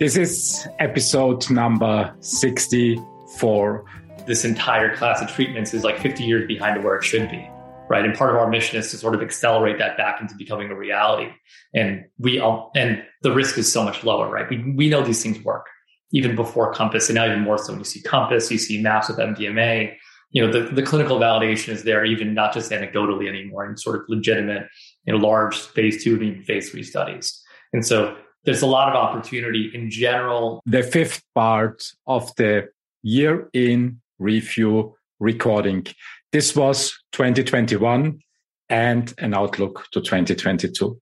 [0.00, 3.84] This is episode number 64.
[4.26, 7.46] This entire class of treatments is like 50 years behind where it should be,
[7.90, 8.02] right?
[8.02, 10.74] And part of our mission is to sort of accelerate that back into becoming a
[10.74, 11.30] reality.
[11.74, 14.48] And we all, and the risk is so much lower, right?
[14.48, 15.66] We, we know these things work
[16.12, 19.10] even before Compass, and now even more so when you see Compass, you see MAPS
[19.10, 19.94] with MDMA.
[20.30, 23.96] You know, the, the clinical validation is there, even not just anecdotally anymore, and sort
[23.96, 24.66] of legitimate,
[25.04, 27.38] you know, large phase two and even phase three studies.
[27.74, 30.62] And so there's a lot of opportunity in general.
[30.66, 32.68] The fifth part of the
[33.02, 35.86] year in review recording.
[36.32, 38.20] This was 2021
[38.68, 41.00] and an outlook to 2022.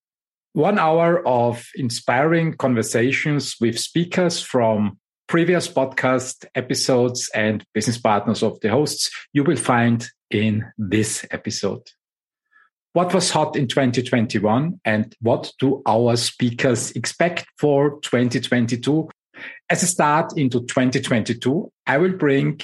[0.54, 4.98] One hour of inspiring conversations with speakers from
[5.28, 11.82] previous podcast episodes and business partners of the hosts you will find in this episode.
[12.98, 19.08] What was hot in 2021 and what do our speakers expect for 2022?
[19.70, 22.60] As a start into 2022, I will bring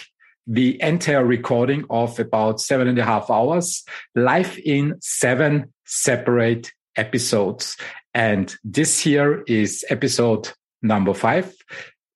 [0.48, 3.84] the entire recording of about seven and a half hours
[4.16, 7.76] live in seven separate episodes.
[8.12, 10.50] And this here is episode
[10.82, 11.54] number five,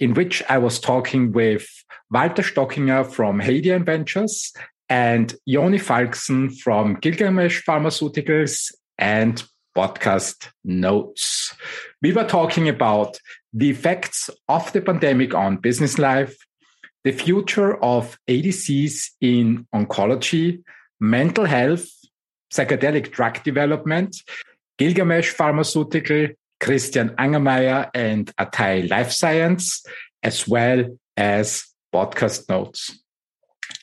[0.00, 1.68] in which I was talking with
[2.10, 4.52] Walter Stockinger from Hadean Ventures
[4.88, 9.42] and Yoni Falkson from Gilgamesh Pharmaceuticals and
[9.76, 11.54] podcast notes.
[12.02, 13.18] We were talking about
[13.52, 16.36] the effects of the pandemic on business life,
[17.04, 20.62] the future of ADCs in oncology,
[21.00, 21.86] mental health,
[22.52, 24.16] psychedelic drug development,
[24.78, 26.28] Gilgamesh Pharmaceutical,
[26.60, 29.84] Christian Angermayer, and Atai Life Science,
[30.22, 30.84] as well
[31.16, 32.98] as podcast notes.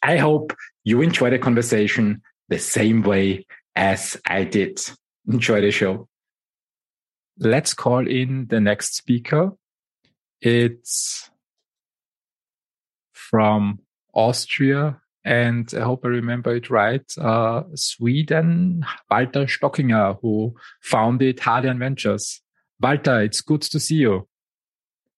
[0.04, 0.54] I hope
[0.86, 4.80] you enjoy the conversation the same way as I did.
[5.28, 6.08] Enjoy the show.
[7.38, 9.52] Let's call in the next speaker.
[10.40, 11.30] It's
[13.12, 13.80] from
[14.14, 21.80] Austria, and I hope I remember it right, uh, Sweden, Walter Stockinger, who founded Hadean
[21.80, 22.42] Ventures.
[22.80, 24.28] Walter, it's good to see you.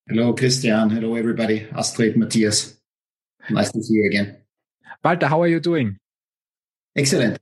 [0.08, 0.88] Hello, Christian.
[0.88, 1.68] Hello, everybody.
[1.76, 2.80] Astrid, Matthias.
[3.50, 4.38] Nice to see you again.
[5.04, 5.98] Walter, how are you doing?
[6.96, 7.38] Excellent.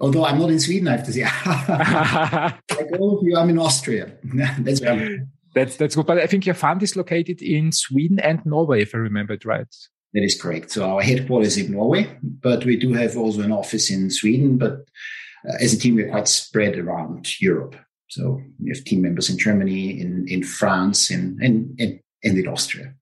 [0.00, 1.22] Although I'm not in Sweden, I have to say.
[2.76, 4.12] like all of you, I'm in Austria.
[4.58, 4.80] that's
[5.54, 6.06] That's that's good.
[6.06, 9.44] But I think your fund is located in Sweden and Norway, if I remember it
[9.44, 9.66] right.
[10.14, 10.70] That is correct.
[10.70, 14.58] So our headquarters is in Norway, but we do have also an office in Sweden.
[14.58, 14.84] But
[15.48, 17.76] uh, as a team, we're quite spread around Europe.
[18.08, 22.48] So we have team members in Germany, in, in France, in, in, in, and in
[22.48, 22.92] Austria.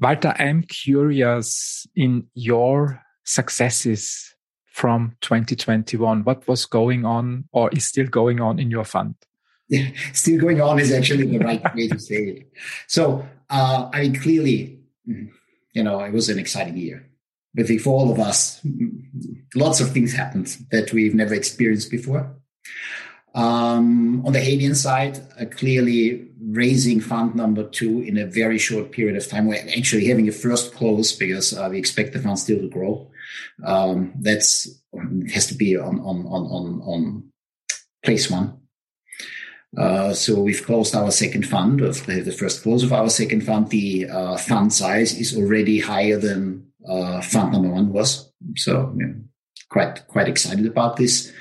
[0.00, 4.34] Walter, I'm curious in your successes
[4.66, 6.22] from 2021.
[6.22, 9.16] What was going on or is still going on in your fund?
[9.68, 12.52] Yeah, still going on is actually the right way to say it.
[12.86, 15.30] So, uh, I mean, clearly, mm,
[15.72, 17.04] you know, it was an exciting year.
[17.56, 18.60] Think for all of us,
[19.56, 22.36] lots of things happened that we've never experienced before.
[23.38, 28.90] Um, on the Hadean side, uh, clearly raising fund number two in a very short
[28.90, 29.46] period of time.
[29.46, 33.08] We're actually having a first close because uh, we expect the fund still to grow.
[33.64, 34.68] Um, that's
[35.32, 37.32] has to be on on on on, on
[38.04, 38.58] place one.
[39.76, 43.68] Uh, so we've closed our second fund of the first close of our second fund.
[43.68, 48.32] The uh, fund size is already higher than uh, fund number one was.
[48.56, 49.12] So yeah,
[49.68, 51.32] quite quite excited about this.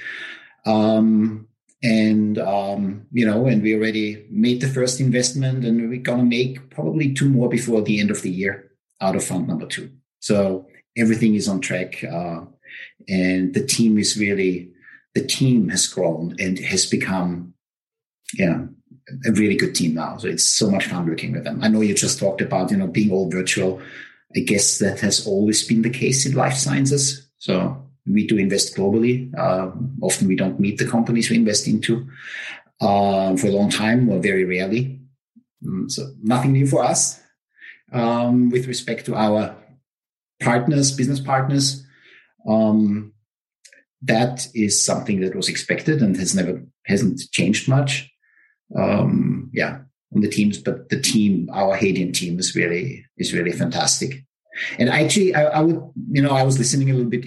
[0.63, 1.47] Um,
[1.83, 6.69] and um, you know, and we already made the first investment, and we're gonna make
[6.69, 8.71] probably two more before the end of the year
[9.01, 9.91] out of fund number two.
[10.19, 10.67] So
[10.97, 12.41] everything is on track, uh,
[13.07, 14.71] and the team is really
[15.13, 17.53] the team has grown and has become
[18.33, 18.65] yeah,
[19.25, 20.17] a really good team now.
[20.17, 21.63] So it's so much fun working with them.
[21.63, 23.81] I know you just talked about, you know, being all virtual.
[24.35, 27.27] I guess that has always been the case in life sciences.
[27.37, 29.33] So we do invest globally.
[29.37, 32.07] Uh, often we don't meet the companies we invest into
[32.81, 34.99] uh, for a long time or very rarely.
[35.63, 37.19] Mm, so nothing new for us
[37.91, 39.55] um, with respect to our
[40.41, 41.85] partners, business partners.
[42.47, 43.13] Um,
[44.03, 48.09] that is something that was expected and has never hasn't changed much
[48.75, 49.79] um, yeah,
[50.13, 54.23] on the teams, but the team, our Hadean team is really, is really fantastic.
[54.79, 57.25] And actually, I, I would, you know, I was listening a little bit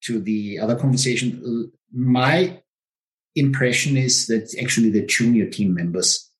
[0.00, 1.70] into the other conversation.
[1.92, 2.60] My
[3.34, 6.30] impression is that actually the junior team members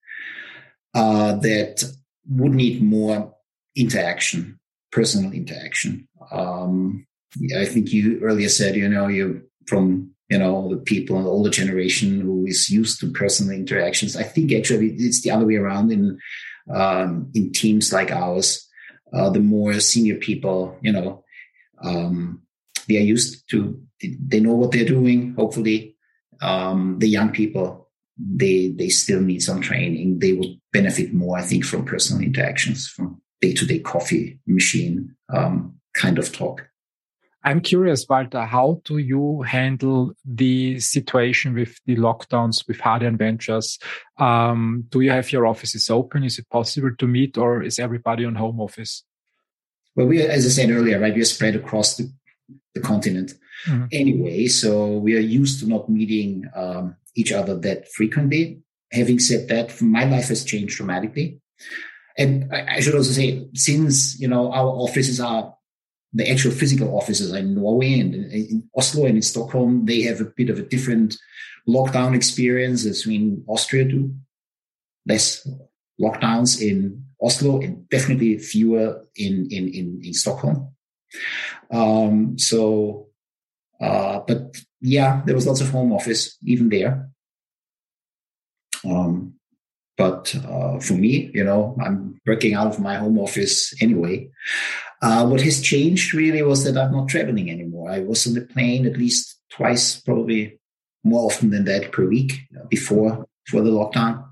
[0.95, 1.85] uh, that
[2.29, 3.35] would need more
[3.77, 4.59] interaction,
[4.91, 6.09] personal interaction.
[6.31, 7.07] Um,
[7.57, 11.51] I think you earlier said, you know, you from you know, the people the older
[11.51, 14.17] generation who is used to personal interactions.
[14.17, 16.19] I think actually it's the other way around in
[16.73, 18.69] um, in teams like ours,
[19.15, 21.25] uh, the more senior people, you know,
[21.83, 22.43] um,
[22.89, 25.35] they are used to, they know what they're doing.
[25.35, 25.97] Hopefully,
[26.41, 30.19] um, the young people, they they still need some training.
[30.19, 35.15] They will benefit more, I think, from personal interactions, from day to day coffee machine
[35.33, 36.69] um, kind of talk.
[37.45, 43.79] I'm curious, Walter, how do you handle the situation with the lockdowns with Hadean Ventures?
[44.19, 46.25] Um, do you have your offices open?
[46.25, 49.05] Is it possible to meet or is everybody on home office?
[49.95, 52.13] Well, we, as I said earlier, right, we are spread across the,
[52.75, 53.35] the continent
[53.67, 53.87] mm-hmm.
[53.93, 54.47] anyway.
[54.47, 58.61] So we are used to not meeting um, each other that frequently.
[58.93, 61.41] Having said that, my life has changed dramatically.
[62.17, 65.55] And I, I should also say, since, you know, our offices are
[66.13, 70.33] the actual physical offices in Norway and in Oslo and in Stockholm, they have a
[70.37, 71.17] bit of a different
[71.69, 74.15] lockdown experience as we in Austria do.
[75.07, 75.47] Less
[76.01, 80.71] lockdowns in Oslo and definitely fewer in, in, in, in Stockholm.
[81.71, 83.09] Um, so,
[83.81, 87.09] uh, but yeah, there was lots of home office even there.
[88.85, 89.35] Um,
[89.97, 94.31] but uh, for me, you know, I'm working out of my home office anyway.
[95.03, 97.91] Uh, what has changed really was that I'm not traveling anymore.
[97.91, 100.59] I was on the plane at least twice, probably
[101.03, 104.25] more often than that per week before for the lockdown.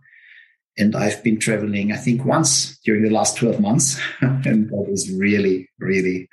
[0.78, 3.98] And I've been traveling, I think, once during the last 12 months.
[4.20, 6.28] and that is really, really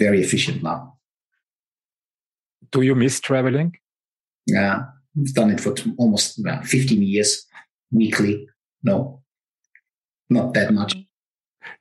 [0.00, 0.96] very efficient now.
[2.72, 3.76] Do you miss traveling?
[4.46, 4.86] Yeah,
[5.18, 7.46] I've done it for almost 15 years
[7.92, 8.48] weekly.
[8.82, 9.22] No,
[10.28, 10.96] not that much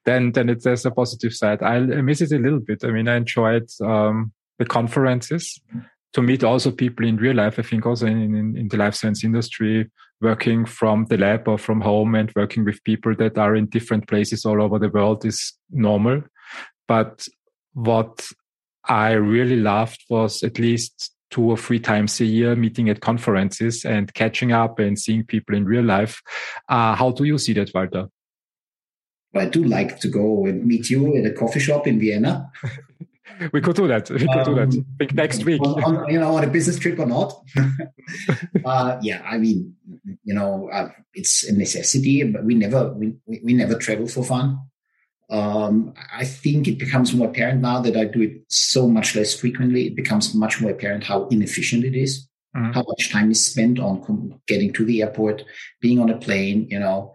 [0.05, 1.61] then then it, there's a positive side.
[1.61, 2.83] I miss it a little bit.
[2.83, 5.59] I mean, I enjoyed um, the conferences
[6.13, 7.59] to meet also people in real life.
[7.59, 9.89] I think also in, in, in, the life science industry,
[10.21, 14.07] working from the lab or from home and working with people that are in different
[14.07, 16.23] places all over the world is normal.
[16.87, 17.27] But
[17.85, 18.27] what
[18.85, 23.85] I really loved was at least two or three times a year meeting at conferences
[23.85, 26.21] and catching up and seeing people in real life.
[26.67, 28.07] Uh, how do you see that, Walter?
[29.35, 32.51] I do like to go and meet you at a coffee shop in Vienna.
[33.53, 34.09] we could do that.
[34.09, 34.73] We could um, do that.
[34.73, 35.61] Um, Think next week.
[35.61, 37.31] On, on, you know, on a business trip or not.
[38.65, 39.75] uh, yeah, I mean,
[40.23, 44.59] you know, uh, it's a necessity, but we never we, we never travel for fun.
[45.29, 49.39] Um, I think it becomes more apparent now that I do it so much less
[49.39, 49.87] frequently.
[49.87, 52.71] It becomes much more apparent how inefficient it is, mm-hmm.
[52.71, 55.43] how much time is spent on getting to the airport,
[55.81, 57.13] being on a plane, you know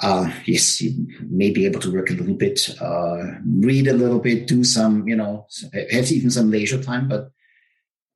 [0.00, 4.20] uh, yes, you may be able to work a little bit, uh, read a little
[4.20, 5.46] bit, do some, you know,
[5.90, 7.08] have even some leisure time.
[7.08, 7.30] But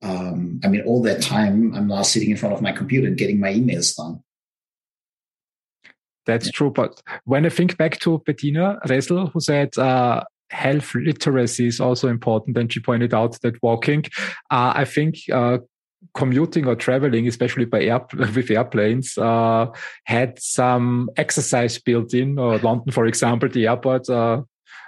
[0.01, 3.17] um, I mean, all that time, I'm now sitting in front of my computer and
[3.17, 4.23] getting my emails done.
[6.25, 6.51] That's yeah.
[6.53, 6.71] true.
[6.71, 10.23] But when I think back to Bettina Ressel, who said, uh,
[10.53, 12.57] health literacy is also important.
[12.57, 14.03] And she pointed out that walking,
[14.51, 15.57] uh, I think, uh,
[16.13, 19.67] commuting or traveling, especially by air with airplanes, uh,
[20.05, 22.37] had some exercise built in.
[22.37, 24.09] Or London, for example, the airport.
[24.09, 24.43] Uh,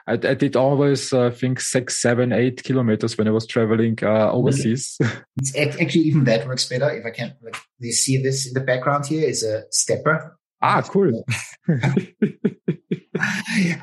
[0.08, 4.32] I, I, did always uh, think six, seven, eight kilometers when I was traveling uh,
[4.32, 5.00] overseas.
[5.38, 6.92] It's actually even that works better.
[6.92, 10.38] If I can, like, you see this in the background here is a stepper.
[10.62, 11.26] Ah, cool.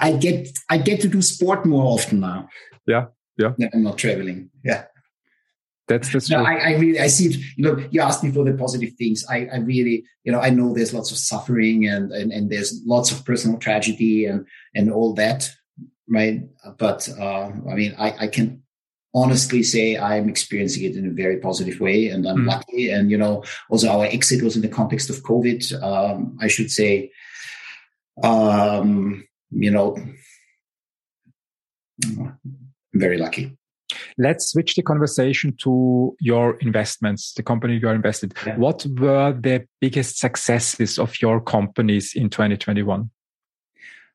[0.00, 2.48] I get I get to do sport more often now.
[2.86, 3.06] Yeah,
[3.38, 3.50] yeah.
[3.72, 4.50] I'm not traveling.
[4.64, 4.84] Yeah.
[5.88, 7.36] That's that's no, I, I, really I see it.
[7.56, 9.24] You know, you asked me for the positive things.
[9.28, 12.80] I, I really, you know, I know there's lots of suffering and, and and there's
[12.86, 15.50] lots of personal tragedy and and all that,
[16.08, 16.40] right?
[16.78, 18.62] But uh, I mean, I, I can
[19.14, 22.46] honestly say I'm experiencing it in a very positive way, and I'm mm.
[22.46, 22.90] lucky.
[22.90, 25.82] And you know, also our exit was in the context of COVID.
[25.82, 27.10] Um, I should say,
[28.22, 29.96] um, you know,
[32.04, 32.38] I'm
[32.94, 33.56] very lucky.
[34.16, 38.34] Let's switch the conversation to your investments, the company you are invested.
[38.46, 38.56] Yeah.
[38.56, 43.10] What were the biggest successes of your companies in 2021?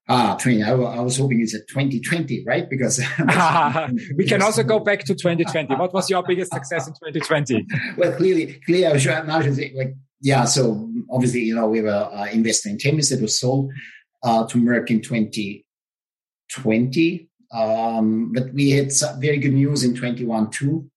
[0.09, 0.63] Ah, 20.
[0.63, 2.69] I, I was hoping you said 2020, right?
[2.69, 2.99] Because
[4.15, 5.75] we can also go back to 2020.
[5.75, 7.67] What was your biggest success in 2020?
[7.97, 10.45] well, clearly, clearly, I was now say, like, yeah.
[10.45, 13.69] So obviously, you know, we were uh, investing in Themis that was sold
[14.23, 17.29] uh, to Merck in 2020.
[17.51, 20.89] Um, but we had very good news in 21 too.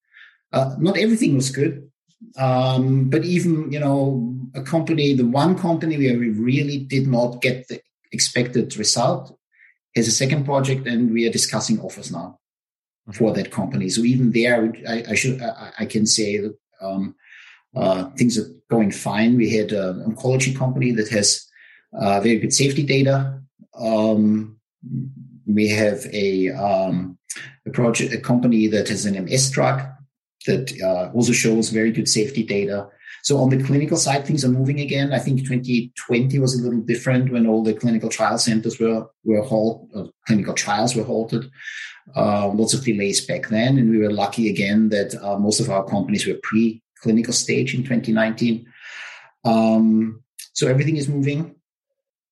[0.52, 1.90] Uh, not everything was good.
[2.36, 7.40] Um, but even, you know, a company, the one company where we really did not
[7.40, 7.80] get the
[8.12, 9.36] expected result
[9.94, 12.38] is a second project and we are discussing offers now
[13.08, 13.12] mm-hmm.
[13.12, 13.88] for that company.
[13.88, 17.14] So even there, I, I should, I, I, can say that, um,
[17.74, 19.36] uh, things are going fine.
[19.36, 21.46] We had an oncology company that has
[21.92, 23.40] uh, very good safety data.
[23.78, 24.58] Um,
[25.46, 27.18] we have a, um,
[27.66, 29.82] a project, a company that has an MS drug
[30.46, 32.88] that uh, also shows very good safety data.
[33.22, 35.12] So on the clinical side, things are moving again.
[35.12, 39.42] I think 2020 was a little different when all the clinical trial centers were were
[39.42, 41.50] halted, uh, clinical trials were halted.
[42.16, 45.70] Uh, lots of delays back then, and we were lucky again that uh, most of
[45.70, 48.66] our companies were pre-clinical stage in 2019.
[49.44, 50.22] Um,
[50.52, 51.54] so everything is moving.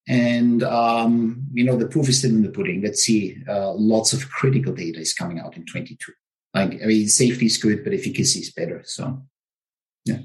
[0.07, 2.81] And, um, you know, the proof is still in the pudding.
[2.81, 3.37] Let's see.
[3.47, 6.11] Uh, lots of critical data is coming out in 22.
[6.53, 8.81] Like, I mean, safety is good, but efficacy is better.
[8.85, 9.21] So,
[10.05, 10.21] yeah.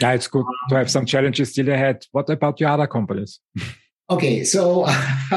[0.00, 2.06] Yeah, it's good to have some challenges still ahead.
[2.12, 3.40] What about your other companies?
[4.10, 4.88] Okay, so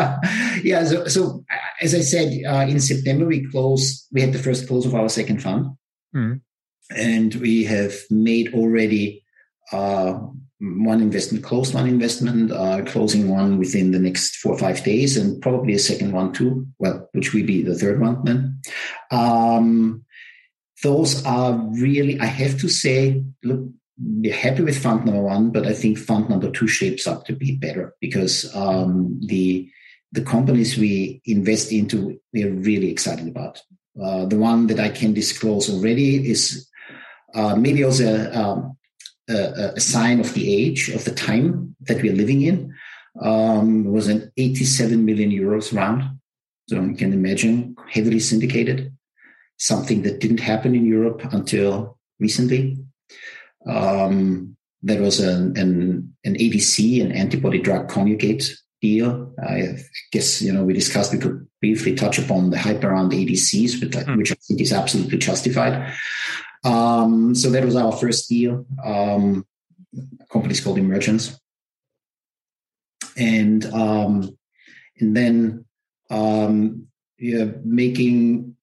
[0.63, 1.45] yeah, so, so
[1.79, 4.07] as I said, uh, in September we closed.
[4.11, 5.77] We had the first close of our second fund,
[6.15, 6.41] mm.
[6.89, 9.23] and we have made already
[9.71, 10.13] uh,
[10.59, 15.17] one investment, closed one investment, uh, closing one within the next four or five days,
[15.17, 16.65] and probably a second one too.
[16.79, 18.59] Well, which will be the third one then.
[19.11, 20.03] Um,
[20.81, 23.69] those are really, I have to say, look,
[24.05, 27.33] we're happy with fund number one, but I think fund number two shapes up to
[27.33, 29.69] be better because um, the
[30.11, 33.59] the companies we invest into, we're really excited about.
[34.01, 36.69] Uh, the one that I can disclose already is
[37.33, 38.77] uh, maybe also um,
[39.27, 42.75] a, a, sign of the age of the time that we're living in.
[43.19, 46.03] Um, was an 87 million euros round.
[46.69, 48.95] So you can imagine heavily syndicated,
[49.57, 52.77] something that didn't happen in Europe until recently.
[53.67, 59.33] Um, there was an, an, an ADC, an antibody drug conjugate deal.
[59.41, 59.77] I
[60.11, 63.91] guess, you know, we discussed, we could briefly touch upon the hype around ADCs, but,
[64.05, 64.17] mm.
[64.17, 65.93] which I think is absolutely justified.
[66.65, 68.65] Um, so that was our first deal.
[68.83, 69.45] Um,
[70.29, 71.39] company's called Emergence.
[73.15, 74.37] And, um,
[74.99, 75.65] and then,
[76.09, 78.55] um, yeah, making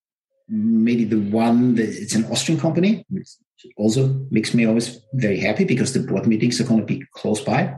[0.47, 3.29] maybe the one that it's an Austrian company, which
[3.77, 7.41] also makes me always very happy because the board meetings are going to be close
[7.41, 7.77] by.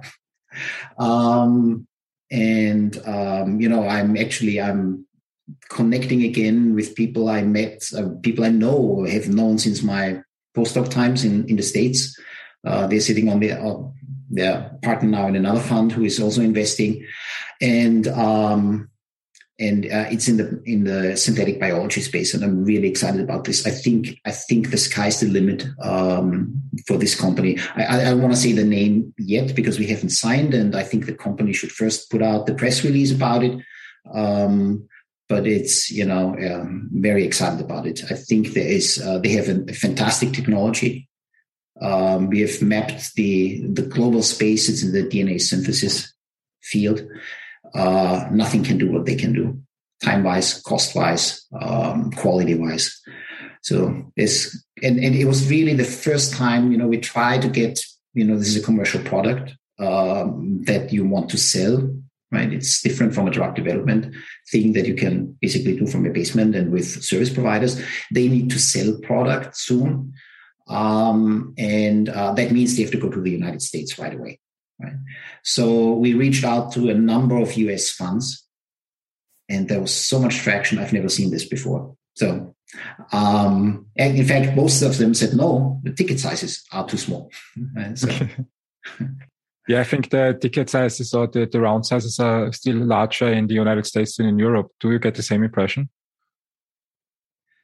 [0.98, 1.88] Um,
[2.32, 5.06] and um, you know, I'm actually I'm
[5.70, 10.22] connecting again with people I met, uh, people I know, or have known since my
[10.56, 12.18] postdoc times in, in the States.
[12.66, 13.84] Uh, they're sitting on the, uh,
[14.30, 17.06] their partner now in another fund who is also investing.
[17.62, 18.90] And, um,
[19.60, 23.44] and uh, it's in the in the synthetic biology space, and I'm really excited about
[23.44, 23.68] this.
[23.68, 27.60] I think I think the sky's the limit um, for this company.
[27.76, 30.84] I, I, I want to say the name yet because we haven't signed, and I
[30.84, 33.62] think the company should first put out the press release about it.
[34.12, 34.88] Um,
[35.30, 38.02] but it's you know um, very excited about it.
[38.10, 41.08] I think there is uh, they have a, a fantastic technology.
[41.80, 44.68] Um, we have mapped the the global space.
[44.68, 46.12] It's in the DNA synthesis
[46.64, 47.04] field.
[47.74, 49.60] Uh, nothing can do what they can do,
[50.04, 53.02] time wise, cost wise, um, quality wise.
[53.62, 57.48] So this and, and it was really the first time you know we try to
[57.48, 57.80] get
[58.14, 61.90] you know this is a commercial product um, that you want to sell
[62.34, 62.52] right?
[62.52, 64.14] It's different from a drug development
[64.52, 67.80] thing that you can basically do from a basement and with service providers.
[68.12, 70.14] They need to sell product soon.
[70.68, 74.40] Um, and uh, that means they have to go to the United States right away.
[74.82, 74.94] Right.
[75.44, 78.46] So we reached out to a number of US funds,
[79.50, 80.80] and there was so much traction.
[80.80, 81.96] I've never seen this before.
[82.16, 82.56] So,
[83.12, 87.32] um, and in fact, most of them said no, the ticket sizes are too small.
[87.76, 87.98] Right?
[87.98, 88.10] So,
[89.68, 93.48] Yeah, I think the ticket sizes or the, the round sizes are still larger in
[93.48, 94.68] the United States than in Europe.
[94.82, 95.90] Do you get the same impression?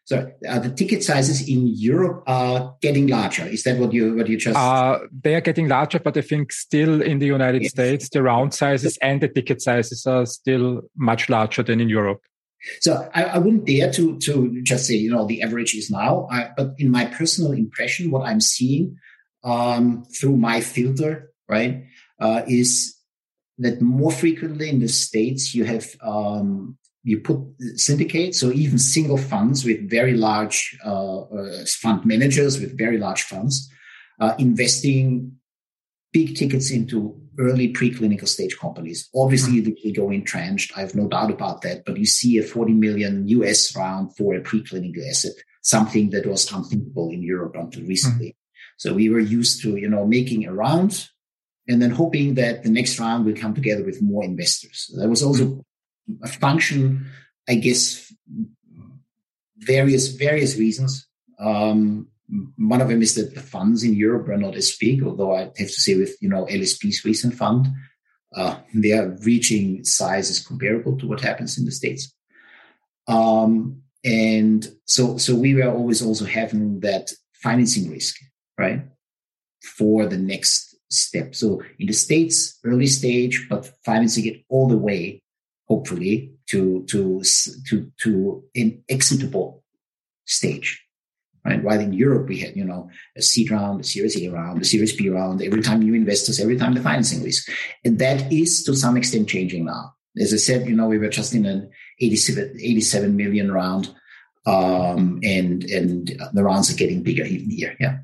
[0.10, 3.46] So uh, the ticket sizes in Europe are getting larger.
[3.46, 4.58] Is that what you what you just?
[4.58, 7.70] Uh, they are getting larger, but I think still in the United yes.
[7.70, 12.22] States, the round sizes and the ticket sizes are still much larger than in Europe.
[12.82, 16.28] So I, I wouldn't dare to to just say you know the average is now,
[16.32, 18.98] I, but in my personal impression, what I'm seeing
[19.44, 21.86] um, through my filter right,
[22.20, 22.96] uh, is
[23.60, 27.40] that more frequently in the states you have um, you put
[27.76, 33.24] syndicates, so even single funds with very large uh, uh, fund managers with very large
[33.24, 33.70] funds
[34.20, 35.34] uh, investing
[36.12, 39.10] big tickets into early preclinical stage companies.
[39.16, 39.72] Obviously, mm-hmm.
[39.84, 40.74] they go entrenched.
[40.76, 41.86] I have no doubt about that.
[41.86, 46.52] But you see a 40 million US round for a preclinical asset, something that was
[46.52, 48.30] unthinkable in Europe until recently.
[48.30, 48.36] Mm-hmm.
[48.78, 51.10] So we were used to, you know, making a round,
[51.68, 54.90] and then hoping that the next round will come together with more investors.
[54.98, 55.64] That was also
[56.28, 57.06] function,
[57.48, 58.14] I guess,
[59.58, 61.08] various various reasons.
[61.40, 62.08] Um,
[62.58, 65.42] one of them is that the funds in Europe are not as big, although I
[65.42, 67.68] have to say with you know LSP's recent fund,
[68.36, 72.14] uh, they are reaching sizes comparable to what happens in the states.
[73.08, 78.16] Um, and so, so we were always also having that financing risk,
[78.58, 78.82] right,
[79.78, 81.36] for the next step.
[81.36, 85.22] So in the states, early stage, but financing it all the way,
[85.70, 87.24] hopefully to to
[87.68, 89.64] to to an exitable
[90.26, 90.84] stage
[91.46, 91.64] right?
[91.64, 94.66] While in Europe, we had, you know, a seed round, a Series A round, a
[94.66, 97.50] Series B round, every time new investors, every time the financing risk.
[97.84, 99.96] And that is to some extent changing now.
[100.20, 103.94] As I said, you know, we were just in an 87, 87 million round.
[104.46, 107.76] Um, and, and the rounds are getting bigger even here.
[107.80, 108.00] Yeah.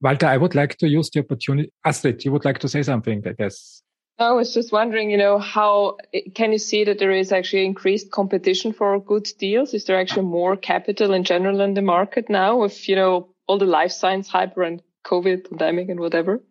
[0.00, 1.72] Walter, I would like to use the opportunity.
[1.84, 3.82] Astrid, you would like to say something, I guess.
[4.20, 5.96] I was just wondering, you know, how
[6.34, 9.74] can you see that there is actually increased competition for good deals?
[9.74, 13.58] Is there actually more capital in general in the market now with, you know, all
[13.58, 16.42] the life science hyper and COVID pandemic and whatever?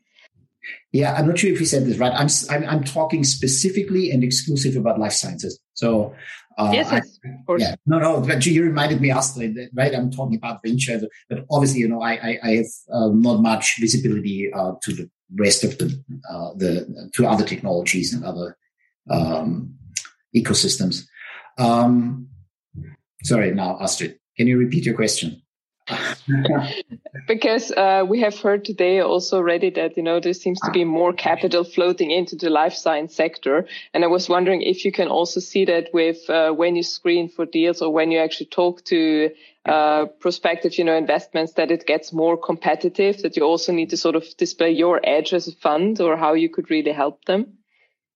[0.91, 2.13] Yeah, I'm not sure if you said this right.
[2.13, 5.59] I'm I'm, I'm talking specifically and exclusive about life sciences.
[5.73, 6.15] So
[6.57, 7.61] uh, yes, yes, I, of course.
[7.61, 8.21] Yeah, no, no.
[8.21, 9.93] But you reminded me, Astrid, right?
[9.93, 13.75] I'm talking about venture, but obviously, you know, I I, I have uh, not much
[13.79, 15.85] visibility uh, to the rest of the
[16.29, 18.57] uh, the to other technologies and other
[19.09, 19.75] um,
[20.35, 21.05] ecosystems.
[21.57, 22.29] Um,
[23.23, 25.41] sorry, now Astrid, can you repeat your question?
[27.27, 30.83] because uh, we have heard today also already that you know there seems to be
[30.83, 35.07] more capital floating into the life science sector, and I was wondering if you can
[35.07, 38.83] also see that with uh, when you screen for deals or when you actually talk
[38.85, 39.29] to
[39.67, 43.97] uh, prospective, you know, investments that it gets more competitive, that you also need to
[43.97, 47.57] sort of display your edge as a fund or how you could really help them?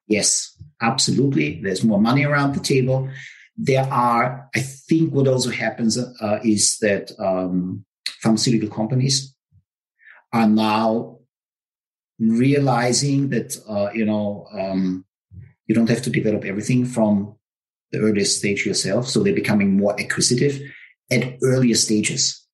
[0.08, 1.62] Yes, absolutely.
[1.62, 3.10] There's more money around the table.
[3.58, 7.86] There are, I think what also happens uh, is that um,
[8.22, 9.34] pharmaceutical companies
[10.34, 11.20] are now
[12.20, 15.06] realizing that, uh, you know, um,
[15.68, 17.36] you don't have to develop everything from
[17.92, 19.08] the earliest stage yourself.
[19.08, 20.62] So they're becoming more acquisitive
[21.12, 22.46] at earlier stages.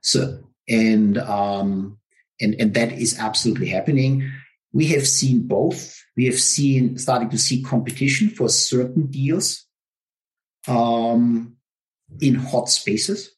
[0.00, 1.98] So, and, um,
[2.40, 4.30] and, and that is absolutely happening.
[4.72, 6.00] We have seen both.
[6.16, 9.66] We have seen starting to see competition for certain deals,
[10.66, 11.56] um,
[12.20, 13.30] in hot spaces,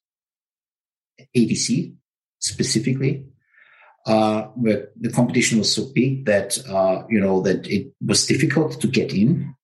[1.36, 1.94] ADC
[2.38, 3.26] specifically,
[4.06, 8.80] uh, where the competition was so big that, uh, you know, that it was difficult
[8.80, 9.54] to get in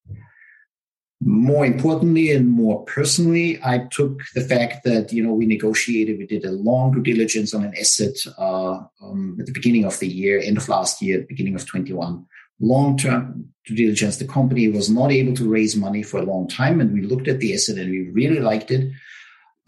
[1.21, 6.27] more importantly and more personally, I took the fact that you know we negotiated, we
[6.27, 10.09] did a long due diligence on an asset uh, um, at the beginning of the
[10.09, 12.27] year, end of last year, beginning of 21.
[12.61, 14.19] Long term due diligence.
[14.19, 17.29] The company was not able to raise money for a long time, and we looked
[17.29, 18.93] at the asset and we really liked it.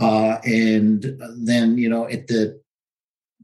[0.01, 2.61] Uh, and then you know at the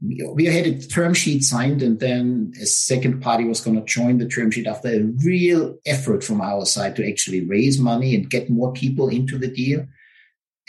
[0.01, 4.17] we had a term sheet signed and then a second party was going to join
[4.17, 8.29] the term sheet after a real effort from our side to actually raise money and
[8.29, 9.87] get more people into the deal.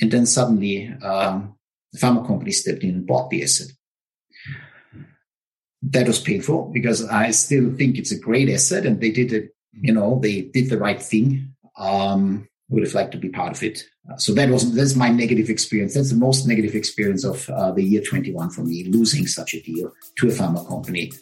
[0.01, 1.57] And then suddenly um,
[1.93, 3.69] the pharma company stepped in and bought the asset.
[5.83, 9.51] That was painful because I still think it's a great asset and they did it,
[9.73, 11.55] you know, they did the right thing.
[11.77, 13.85] Um, would have liked to be part of it.
[14.11, 15.95] Uh, so that was that's my negative experience.
[15.95, 19.63] That's the most negative experience of uh, the year 21 for me, losing such a
[19.63, 21.13] deal to a pharma company.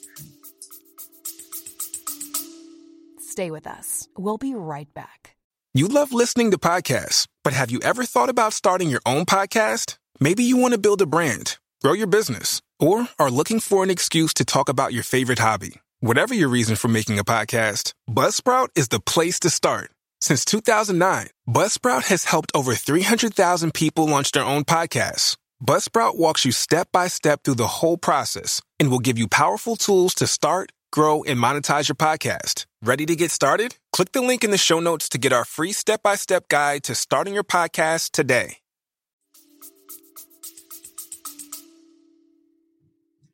[3.21, 4.09] Stay with us.
[4.17, 5.35] We'll be right back.
[5.73, 9.99] You love listening to podcasts, but have you ever thought about starting your own podcast?
[10.21, 13.91] Maybe you want to build a brand, grow your business, or are looking for an
[13.91, 15.81] excuse to talk about your favorite hobby.
[15.99, 19.91] Whatever your reason for making a podcast, Buzzsprout is the place to start.
[20.27, 25.37] Since 2009, Buzzsprout has helped over 300,000 people launch their own podcasts.
[25.63, 29.77] Buzzsprout walks you step by step through the whole process and will give you powerful
[29.77, 32.65] tools to start, grow, and monetize your podcast.
[32.81, 33.77] Ready to get started?
[33.93, 36.85] Click the link in the show notes to get our free step by step guide
[36.85, 38.57] to starting your podcast today.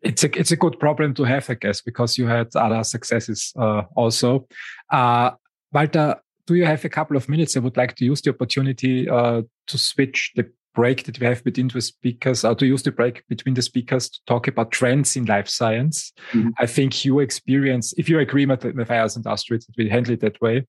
[0.03, 3.53] It's a it's a good problem to have, I guess, because you had other successes
[3.57, 4.49] uh, also.
[4.91, 5.31] Uh,
[5.73, 6.17] Walter,
[6.51, 7.57] do you have a couple of minutes?
[7.57, 11.45] I would like to use the opportunity uh, to switch the break that we have
[11.45, 15.15] between the speakers, or to use the break between the speakers to talk about trends
[15.15, 16.13] in life science.
[16.33, 16.51] Mm-hmm.
[16.59, 20.21] I think you experience, if you agree with Matthias and Astrid, that we handle it
[20.23, 20.67] that way.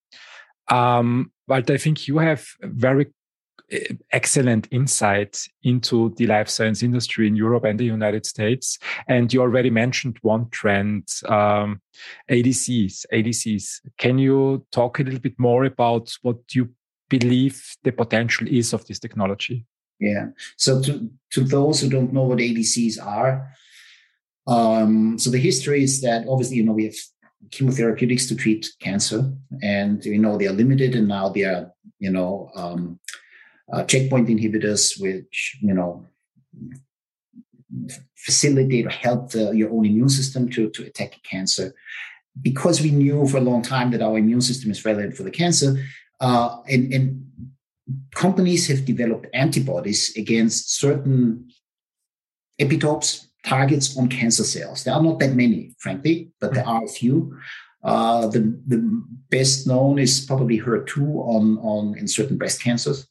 [0.68, 3.08] Um, but I think you have very
[4.12, 8.78] excellent insight into the life science industry in Europe and the United States.
[9.08, 11.82] And you already mentioned one trend, um,
[12.30, 13.82] ADCs, ADCs.
[13.98, 16.70] Can you talk a little bit more about what you
[17.10, 19.66] believe the potential is of this technology?
[20.00, 20.28] Yeah.
[20.58, 23.52] So to, to those who don't know what ADCs are,
[24.48, 26.96] um, so the history is that obviously, you know, we have
[27.50, 29.32] chemotherapeutics to treat cancer,
[29.62, 33.00] and you know they are limited, and now they are you know um,
[33.72, 36.06] uh, checkpoint inhibitors, which you know
[38.16, 41.74] facilitate or help the, your own immune system to to attack cancer.
[42.42, 45.32] Because we knew for a long time that our immune system is relevant for the
[45.32, 45.84] cancer,
[46.22, 47.26] uh, and, and
[48.16, 51.50] companies have developed antibodies against certain
[52.60, 54.84] epitopes, targets on cancer cells.
[54.84, 57.38] There are not that many, frankly, but there are a few.
[57.84, 63.08] Uh, the, the best known is probably HER2 on, on in certain breast cancers.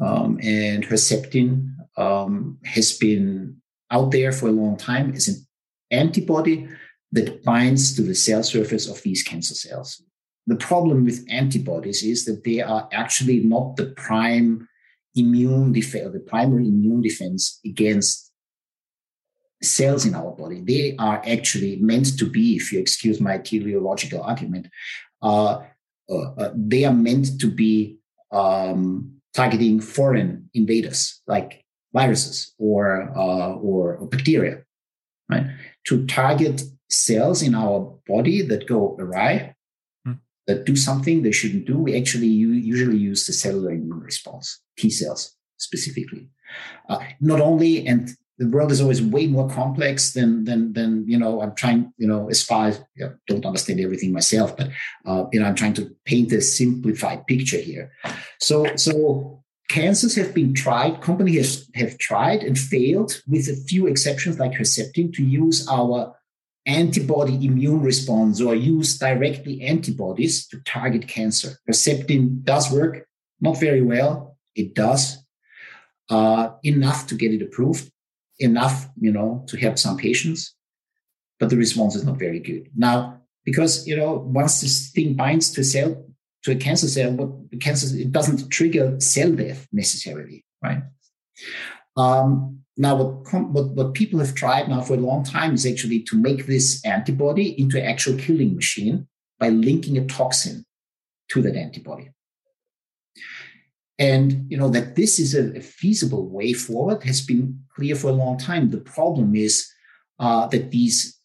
[0.00, 5.46] Um, and Herceptin um, has been out there for a long time as an
[5.90, 6.68] antibody
[7.12, 10.02] that binds to the cell surface of these cancer cells.
[10.46, 14.68] The problem with antibodies is that they are actually not the prime
[15.14, 18.32] immune defense, the primary immune defense against
[19.62, 20.60] cells in our body.
[20.60, 24.68] They are actually meant to be, if you excuse my teleological argument,
[25.22, 25.62] uh,
[26.10, 27.98] uh, uh, they are meant to be
[28.30, 34.62] um, targeting foreign invaders like viruses or, uh, or, or bacteria,
[35.30, 35.46] right?
[35.88, 39.54] To target cells in our body that go awry,
[40.04, 40.14] hmm.
[40.46, 44.90] that do something they shouldn't do, we actually usually use the cellular immune response, T
[44.90, 46.28] cells specifically.
[46.88, 51.18] Uh, not only, and the world is always way more complex than than than you
[51.18, 54.68] know i'm trying you know as far as know, don't understand everything myself but
[55.06, 57.92] uh, you know i'm trying to paint a simplified picture here.
[58.40, 63.86] So so cancers have been tried companies have, have tried and failed with a few
[63.86, 66.14] exceptions like herceptin to use our
[66.66, 71.58] antibody immune response or use directly antibodies to target cancer.
[71.68, 73.06] Herceptin does work
[73.40, 75.24] not very well it does
[76.10, 77.90] uh, enough to get it approved
[78.44, 80.54] enough, you know, to help some patients,
[81.38, 82.70] but the response is not very good.
[82.76, 86.04] Now, because you know, once this thing binds to a cell,
[86.44, 90.82] to a cancer cell, what cancer it doesn't trigger cell death necessarily, right?
[91.96, 96.00] Um, now, what, what what people have tried now for a long time is actually
[96.04, 99.06] to make this antibody into an actual killing machine
[99.38, 100.64] by linking a toxin
[101.28, 102.10] to that antibody.
[103.98, 108.12] And you know that this is a, feasible way forward has been clear for a
[108.14, 108.70] long time.
[108.70, 109.68] The problem is
[110.18, 111.20] uh, that these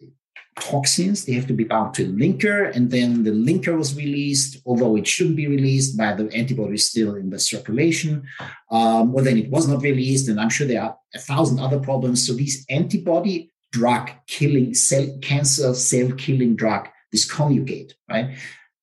[0.59, 4.61] toxins they have to be bound to a linker, and then the linker was released,
[4.65, 8.23] although it shouldn't be released, by the antibody still in the circulation.
[8.69, 11.79] Um, or then it was not released, and I'm sure there are a thousand other
[11.79, 12.27] problems.
[12.27, 18.37] So these antibody drug killing cell cancer cell killing drug, this conjugate, right?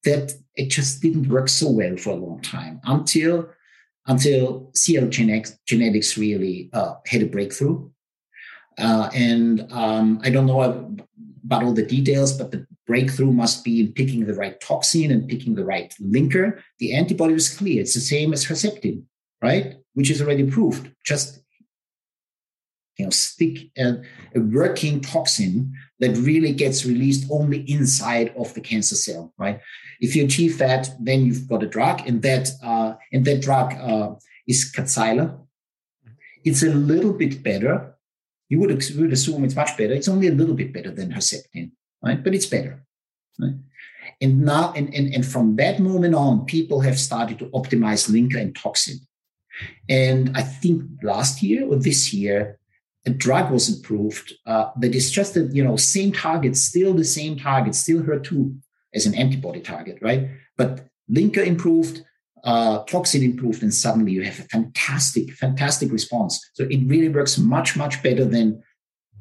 [0.04, 3.48] That it just didn't work so well for a long time until
[4.06, 7.88] until Seattle Genetics genetics really uh, had a breakthrough.
[8.78, 10.62] Uh, and um, I don't know
[11.44, 15.28] about all the details, but the breakthrough must be in picking the right toxin and
[15.28, 16.60] picking the right linker.
[16.78, 17.80] The antibody was clear.
[17.80, 19.02] It's the same as Herceptin,
[19.42, 19.76] right?
[19.94, 20.90] Which is already proved.
[21.04, 21.40] Just
[22.96, 24.02] you know, stick a,
[24.34, 29.60] a, working toxin that really gets released only inside of the cancer cell, right?
[30.00, 33.74] If you achieve that, then you've got a drug, and that uh, and that drug
[33.74, 34.14] uh,
[34.46, 35.38] is Kadcyla.
[36.44, 37.94] It's a little bit better.
[38.48, 39.92] You would, would assume it's much better.
[39.92, 42.22] It's only a little bit better than Herceptin, right?
[42.22, 42.84] But it's better.
[43.38, 43.54] Right?
[44.20, 48.40] And now, and, and, and from that moment on, people have started to optimize linker
[48.40, 49.00] and toxin.
[49.88, 52.58] And I think last year or this year,
[53.06, 57.38] a drug was approved uh, is just the you know same target, still the same
[57.38, 58.58] target, still HER2
[58.94, 60.28] as an antibody target, right?
[60.56, 62.02] But linker improved,
[62.44, 66.50] uh, toxin improved, and suddenly you have a fantastic, fantastic response.
[66.54, 68.62] So it really works much, much better than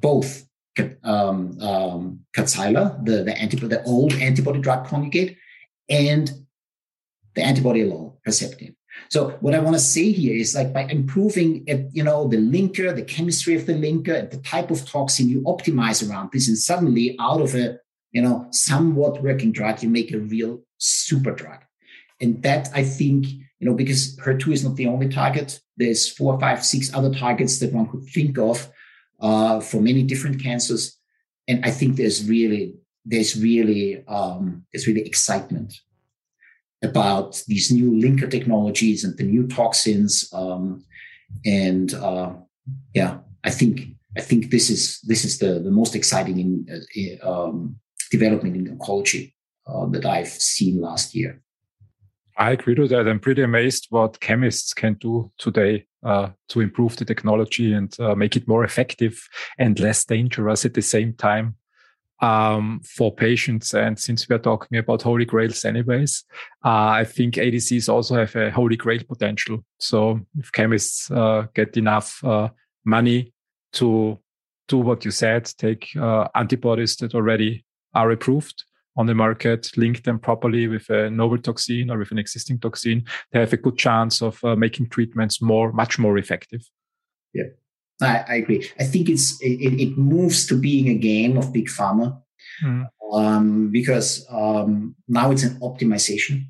[0.01, 0.47] both
[1.03, 5.37] um, um, Kadcyla, the the antibody, the old antibody drug conjugate,
[5.89, 6.31] and
[7.35, 8.74] the antibody alone, Herceptin.
[9.09, 12.95] So what I want to say here is like by improving, you know, the linker,
[12.95, 17.15] the chemistry of the linker, the type of toxin you optimize around this, and suddenly
[17.19, 17.77] out of a,
[18.11, 21.59] you know, somewhat working drug, you make a real super drug.
[22.21, 25.59] And that I think, you know, because HER2 is not the only target.
[25.77, 28.69] There's four, five, six other targets that one could think of
[29.19, 30.97] uh, for many different cancers.
[31.47, 35.73] And I think there's really, there's really, um, there's really excitement
[36.83, 40.29] about these new linker technologies and the new toxins.
[40.33, 40.83] Um,
[41.45, 42.33] and uh,
[42.93, 47.29] yeah, I think I think this is this is the the most exciting in, uh,
[47.29, 47.77] um,
[48.11, 49.33] development in oncology
[49.67, 51.41] uh, that I've seen last year.
[52.37, 53.07] I agree with that.
[53.07, 58.13] I'm pretty amazed what chemists can do today uh, to improve the technology and uh,
[58.13, 61.55] make it more effective and less dangerous at the same time.
[62.21, 63.73] Um, for patients.
[63.73, 66.23] And since we're talking about holy grails anyways,
[66.63, 69.63] uh, I think ADCs also have a holy grail potential.
[69.79, 72.49] So if chemists uh, get enough uh,
[72.85, 73.33] money
[73.73, 74.19] to
[74.67, 78.63] do what you said, take uh, antibodies that already are approved
[78.97, 83.03] on the market, link them properly with a novel toxin or with an existing toxin,
[83.31, 86.61] they have a good chance of uh, making treatments more, much more effective.
[87.33, 87.49] Yeah.
[88.01, 88.69] I, I agree.
[88.79, 92.21] I think it's it, it, moves to being a game of big pharma
[92.63, 92.87] mm.
[93.13, 96.45] um, because um, now it's an optimization.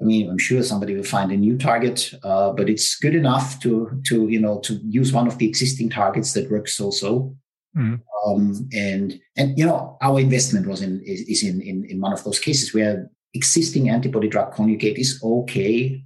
[0.00, 3.60] I mean, I'm sure somebody will find a new target, uh, but it's good enough
[3.60, 7.36] to to you know to use one of the existing targets that works so so.
[7.76, 8.00] Mm.
[8.26, 12.12] Um, and and you know our investment was in is, is in, in in one
[12.12, 16.02] of those cases where existing antibody drug conjugate is okay.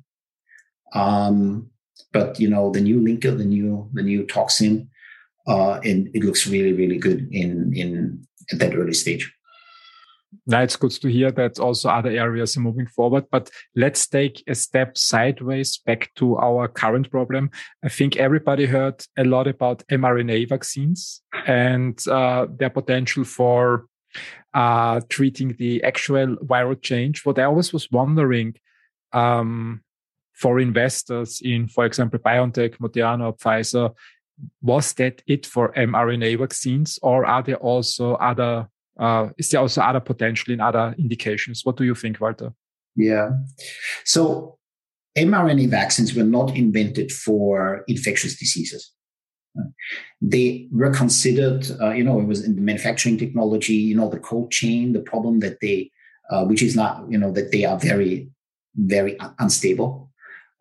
[0.93, 1.71] Um,
[2.15, 4.89] but you know the new linker, the new the new toxin,
[5.47, 9.31] uh, and it looks really really good in in at that early stage.
[10.47, 13.25] Now it's good to hear that also other areas are moving forward.
[13.31, 17.51] But let's take a step sideways back to our current problem.
[17.85, 23.87] I think everybody heard a lot about mRNA vaccines and uh, their potential for
[24.53, 27.25] uh, treating the actual viral change.
[27.25, 28.55] What I always was wondering,
[29.13, 29.84] um,
[30.35, 33.95] for investors in, for example, BioNTech, Moderna, Pfizer,
[34.61, 38.69] was that it for mRNA vaccines, or are there also other?
[38.99, 41.65] Uh, is there also other potential in other indications?
[41.65, 42.53] What do you think, Walter?
[42.97, 43.31] Yeah,
[44.05, 44.59] so
[45.17, 48.93] mRNA vaccines were not invented for infectious diseases.
[50.21, 54.19] They were considered, uh, you know, it was in the manufacturing technology, you know, the
[54.19, 55.93] cold chain, the problem that they,
[56.31, 58.29] uh, which is not, you know, that they are very,
[58.75, 60.11] very unstable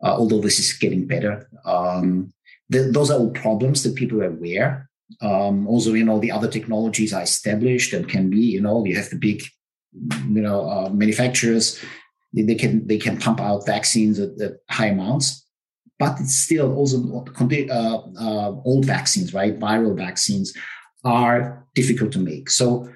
[0.04, 1.48] uh, although this is getting better.
[1.64, 2.32] Um,
[2.68, 4.90] those are all problems that people are aware.
[5.20, 8.96] Um, also, you know, the other technologies are established and can be, you know, you
[8.96, 9.42] have the big,
[9.92, 11.82] you know, uh, manufacturers.
[12.32, 15.46] They, can they can pump out vaccines at, at high amounts,
[15.98, 19.58] but it's still also uh, uh, old vaccines, right?
[19.58, 20.52] Viral vaccines
[21.04, 22.50] are difficult to make.
[22.50, 22.88] So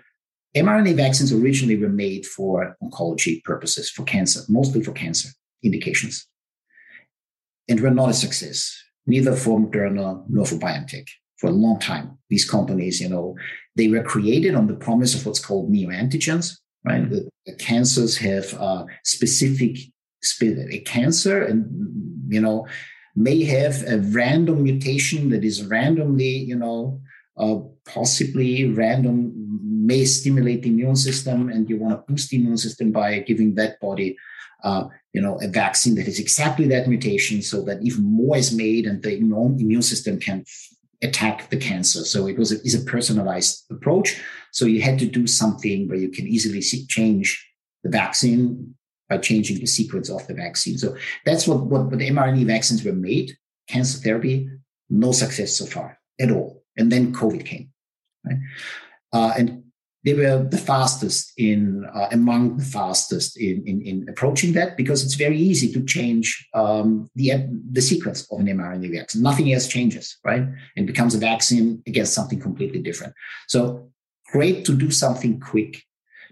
[0.56, 5.28] mRNA vaccines originally were made for oncology purposes, for cancer, mostly for cancer
[5.62, 6.27] indications
[7.68, 8.76] and were not a success,
[9.06, 12.18] neither for Moderna nor for BioNTech for a long time.
[12.30, 13.36] These companies, you know,
[13.76, 17.08] they were created on the promise of what's called neoantigens, right?
[17.08, 19.78] The, the cancers have a specific,
[20.42, 21.66] a cancer and,
[22.28, 22.66] you know,
[23.14, 27.00] may have a random mutation that is randomly, you know,
[27.36, 29.32] uh, possibly random,
[29.86, 33.54] may stimulate the immune system, and you want to boost the immune system by giving
[33.54, 34.16] that body
[34.64, 38.54] uh, you know, a vaccine that is exactly that mutation so that even more is
[38.54, 40.44] made and the immune system can
[41.02, 42.04] attack the cancer.
[42.04, 44.20] So it was a, is a personalized approach.
[44.52, 47.44] So you had to do something where you can easily see, change
[47.82, 48.74] the vaccine
[49.08, 50.76] by changing the sequence of the vaccine.
[50.76, 53.36] So that's what, what, what mRNA vaccines were made.
[53.68, 54.50] Cancer therapy,
[54.90, 56.62] no success so far at all.
[56.76, 57.70] And then COVID came.
[58.24, 58.38] Right?
[59.12, 59.64] Uh, and
[60.04, 65.04] they were the fastest in uh, among the fastest in, in, in approaching that because
[65.04, 67.32] it's very easy to change um, the
[67.72, 69.22] the sequence of an mRNA vaccine.
[69.22, 70.44] Nothing else changes, right?
[70.76, 73.12] And becomes a vaccine against something completely different.
[73.48, 73.90] So
[74.32, 75.82] great to do something quick.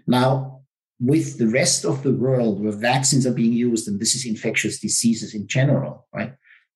[0.05, 0.61] Now,
[0.99, 4.79] with the rest of the world where vaccines are being used, and this is infectious
[4.79, 6.33] diseases in general, right?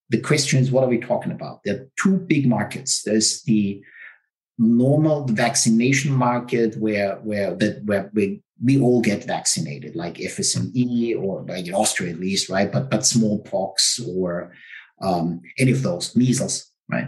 [0.10, 1.62] The question is, what are we talking about?
[1.64, 3.02] There are two big markets.
[3.04, 3.82] There's the
[4.62, 11.44] normal vaccination market where where that where we, we all get vaccinated, like FSME or
[11.44, 12.72] like in Austria at least, right?
[12.72, 14.54] But but smallpox or
[15.02, 17.08] um, any of those measles, right?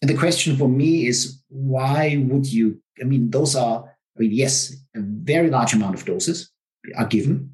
[0.00, 2.80] And the question for me is why would you?
[3.00, 3.84] I mean, those are
[4.16, 6.50] I mean, yes, a very large amount of doses
[6.96, 7.52] are given,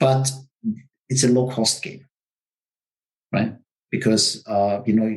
[0.00, 0.30] but
[1.08, 2.06] it's a low cost game,
[3.32, 3.54] right?
[3.94, 5.08] Because uh, you know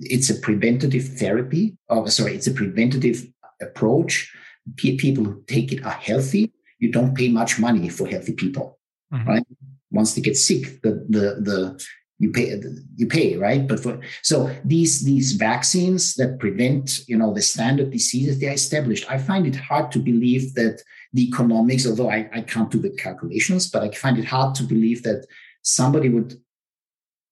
[0.00, 1.76] it's a preventative therapy.
[1.90, 3.18] Oh, sorry, it's a preventative
[3.60, 4.34] approach.
[4.76, 6.50] People who take it are healthy.
[6.78, 8.78] You don't pay much money for healthy people,
[9.12, 9.28] mm-hmm.
[9.28, 9.46] right?
[9.90, 11.84] Once they get sick, the the the
[12.18, 12.48] you pay
[12.96, 17.90] you pay right but for so these these vaccines that prevent you know the standard
[17.90, 20.80] diseases they are established i find it hard to believe that
[21.12, 24.62] the economics although I, I can't do the calculations but i find it hard to
[24.62, 25.26] believe that
[25.62, 26.30] somebody would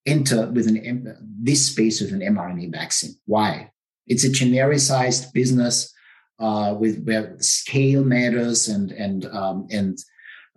[0.07, 3.15] enter with an this space with an mRNA vaccine.
[3.27, 3.71] Why?
[4.07, 5.93] It's a genericized business
[6.39, 9.99] uh, with where scale matters and and um, and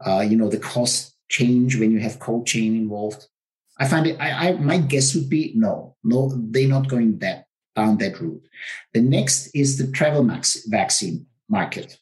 [0.05, 3.27] uh, you know the cost change when you have cold chain involved.
[3.77, 4.17] I find it.
[4.19, 8.47] I, I my guess would be no, no, they're not going that down that route.
[8.93, 11.97] The next is the travel max vaccine market.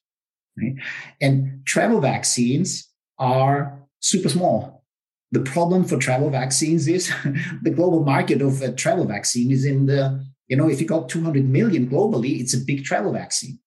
[0.57, 0.75] Right?
[1.19, 4.82] And travel vaccines are super small.
[5.33, 7.11] The problem for travel vaccines is
[7.63, 11.09] the global market of a travel vaccine is in the, you know, if you got
[11.09, 13.57] 200 million globally, it's a big travel vaccine.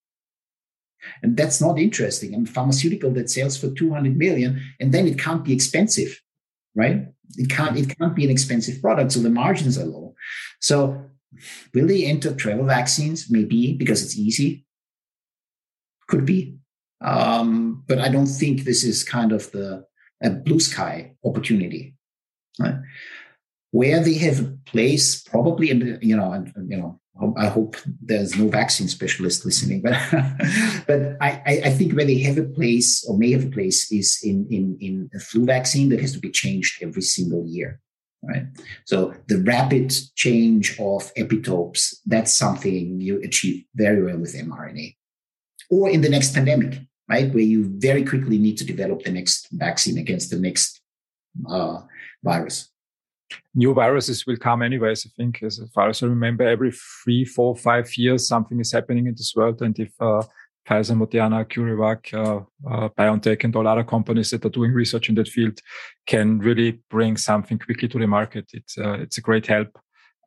[1.25, 2.35] And that's not interesting.
[2.35, 6.21] And pharmaceutical that sells for 200 million, and then it can't be expensive,
[6.77, 7.09] right?
[7.37, 9.11] It can't, it can't be an expensive product.
[9.11, 10.15] So the margins are low.
[10.61, 11.05] So
[11.75, 13.27] will they enter travel vaccines?
[13.29, 14.65] Maybe because it's easy.
[16.07, 16.59] Could be.
[17.01, 19.85] Um, but I don't think this is kind of the
[20.23, 21.95] a blue sky opportunity.
[22.59, 22.77] Right?
[23.73, 27.01] Where they have a place, probably in you know, and, you know,
[27.39, 29.93] I hope there's no vaccine specialist listening, but
[30.87, 34.21] but I, I think where they have a place or may have a place is
[34.23, 37.81] in in in a flu vaccine that has to be changed every single year,
[38.23, 38.47] right?
[38.85, 44.95] So the rapid change of epitopes that's something you achieve very well with mRNA,
[45.71, 49.49] or in the next pandemic, right, where you very quickly need to develop the next
[49.53, 50.81] vaccine against the next
[51.49, 51.81] uh,
[52.23, 52.71] virus
[53.55, 55.07] new viruses will come anyways.
[55.07, 59.07] I think, as far as I remember, every three, four, five years, something is happening
[59.07, 59.63] in this world.
[59.63, 60.23] And if uh,
[60.69, 65.15] Pfizer, Moderna, CureVac, uh, uh, BioNTech, and all other companies that are doing research in
[65.17, 65.61] that field
[66.07, 69.69] can really bring something quickly to the market, it's uh, it's a great help.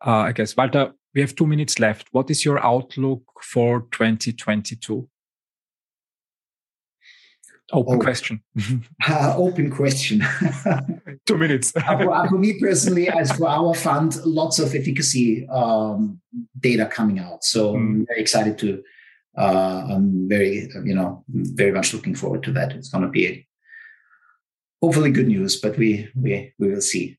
[0.05, 2.07] Uh, I guess, Walter, we have two minutes left.
[2.11, 5.09] What is your outlook for 2022?
[7.71, 8.41] Open oh, question.
[9.08, 10.23] uh, open question.
[11.25, 11.71] Two minutes.
[11.75, 16.19] uh, for, uh, for, me personally, as for our fund, lots of efficacy um,
[16.60, 17.43] data coming out.
[17.43, 17.77] So mm.
[17.77, 18.84] I'm very excited to.
[19.38, 22.73] Uh, I'm very, you know, very much looking forward to that.
[22.73, 23.47] It's going to be a,
[24.82, 27.17] hopefully good news, but we we we will see.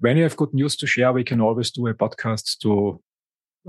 [0.00, 3.00] When you have good news to share, we can always do a podcast to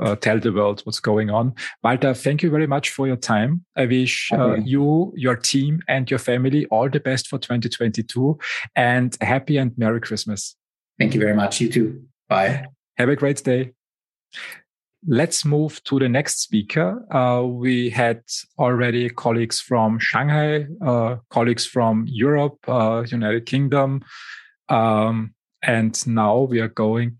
[0.02, 1.54] uh, tell the world what's going on.
[1.84, 3.66] Walter, thank you very much for your time.
[3.76, 8.38] I wish uh, you, your team, and your family all the best for 2022
[8.76, 10.56] and happy and Merry Christmas.
[11.00, 11.62] Thank you very much.
[11.62, 12.04] You too.
[12.28, 12.66] Bye.
[12.98, 13.74] Have a great day.
[15.08, 17.06] Let's move to the next speaker.
[17.14, 18.24] Uh, we had
[18.58, 24.02] already colleagues from Shanghai, uh, colleagues from Europe, uh, United Kingdom,
[24.70, 27.20] um, and now we are going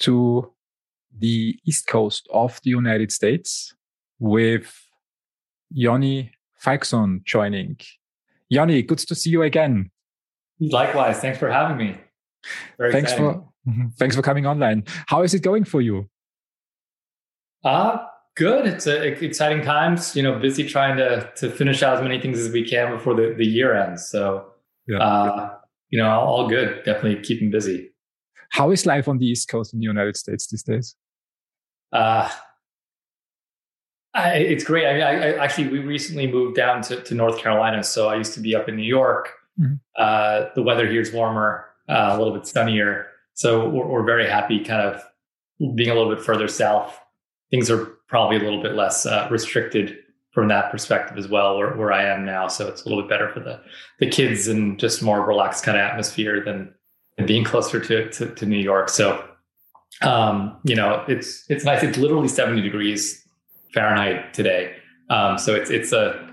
[0.00, 0.53] to
[1.18, 3.74] the east coast of the United States
[4.18, 4.74] with
[5.70, 7.78] Yoni Falkson joining.
[8.48, 9.90] Yoni, good to see you again.
[10.60, 11.18] Likewise.
[11.18, 11.96] Thanks for having me.
[12.78, 13.42] Very thanks exciting.
[13.66, 14.84] for thanks for coming online.
[15.06, 16.08] How is it going for you?
[17.64, 18.66] Uh good.
[18.66, 20.14] It's a, exciting times.
[20.14, 23.14] You know, busy trying to to finish out as many things as we can before
[23.14, 24.08] the, the year ends.
[24.08, 24.46] So,
[24.86, 24.98] yeah.
[24.98, 25.54] uh,
[25.90, 26.82] you know, all good.
[26.84, 27.90] Definitely keeping busy.
[28.50, 30.94] How is life on the East Coast in the United States these days?
[31.94, 32.28] Uh,
[34.12, 34.86] I, it's great.
[34.86, 38.16] I mean, I, I, actually we recently moved down to, to North Carolina, so I
[38.16, 39.30] used to be up in New York.
[39.58, 39.74] Mm-hmm.
[39.96, 44.28] Uh, the weather here is warmer, uh, a little bit sunnier, so we're, we're, very
[44.28, 44.64] happy.
[44.64, 45.02] Kind of
[45.76, 46.98] being a little bit further south,
[47.50, 49.98] things are probably a little bit less uh, restricted
[50.32, 52.48] from that perspective as well, where, where I am now.
[52.48, 53.60] So it's a little bit better for the
[54.00, 56.74] the kids and just more relaxed kind of atmosphere than,
[57.16, 58.88] than being closer to, to, to New York.
[58.88, 59.28] So
[60.02, 61.82] um, you know, it's it's nice.
[61.82, 63.26] It's literally 70 degrees
[63.72, 64.76] Fahrenheit today.
[65.10, 66.30] Um, so it's it's a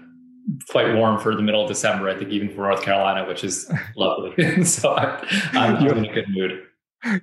[0.70, 3.72] quite warm for the middle of December, I think, even for North Carolina, which is
[3.96, 4.64] lovely.
[4.64, 6.64] so I, am in a good mood.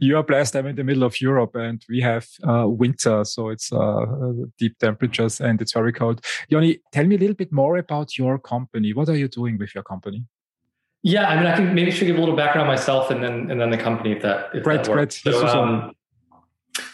[0.01, 0.57] You are blessed.
[0.57, 4.07] I'm in the middle of Europe and we have uh, winter, so it's uh,
[4.59, 6.25] deep temperatures and it's very cold.
[6.49, 8.93] Yoni, tell me a little bit more about your company.
[8.93, 10.25] What are you doing with your company?
[11.05, 13.61] Yeah, I mean, I think maybe should give a little background myself and then and
[13.61, 15.23] then the company if that if great, that works.
[15.23, 15.93] So, um,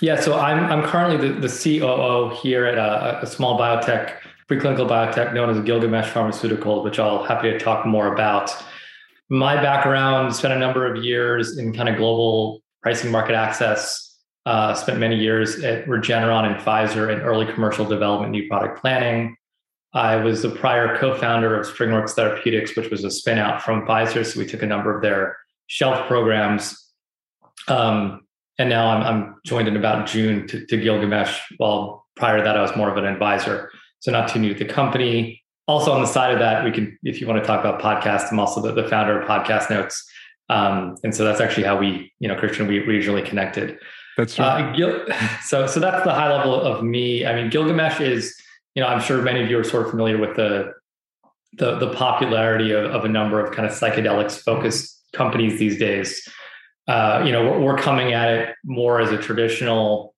[0.01, 4.19] yeah, so I'm I'm currently the, the COO here at a, a small biotech,
[4.49, 8.51] preclinical biotech known as Gilgamesh Pharmaceuticals, which I'll happy to talk more about.
[9.31, 14.01] My background spent a number of years in kind of global pricing market access.
[14.47, 19.35] Uh, spent many years at Regeneron and Pfizer in early commercial development, new product planning.
[19.95, 24.27] I was the prior co-founder of SpringWorks Therapeutics, which was a spinout from Pfizer.
[24.27, 25.37] So we took a number of their
[25.69, 26.93] shelf programs,
[27.69, 28.24] um,
[28.59, 31.41] and now I'm, I'm joined in about June to, to Gilgamesh.
[31.57, 34.65] While prior to that, I was more of an advisor, so not too new to
[34.65, 35.43] the company.
[35.67, 38.31] Also, on the side of that, we can, if you want to talk about podcasts,
[38.31, 40.05] I'm also the, the founder of Podcast Notes,
[40.51, 43.79] um, and so that's actually how we, you know, Christian, we originally connected.
[44.17, 44.63] That's right.
[44.63, 45.07] Uh, Gil-
[45.43, 47.27] so, so that's the high level of me.
[47.27, 48.35] I mean, Gilgamesh is,
[48.75, 50.73] you know, I'm sure many of you are sort of familiar with the
[51.57, 56.29] the, the popularity of, of a number of kind of psychedelics focused companies these days
[56.87, 60.15] uh, you know, we're, coming at it more as a traditional,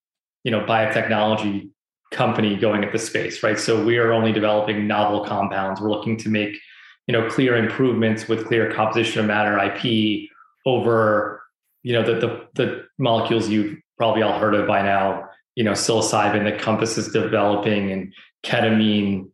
[0.46, 1.68] you know biotechnology
[2.12, 3.58] company going at the space, right?
[3.58, 5.80] So we are only developing novel compounds.
[5.80, 6.56] We're looking to make
[7.08, 10.30] you know clear improvements with clear composition of matter IP
[10.64, 11.42] over
[11.82, 15.28] you know the the, the molecules you've probably all heard of by now.
[15.56, 18.14] You know psilocybin that Compass is developing and
[18.44, 19.28] ketamine,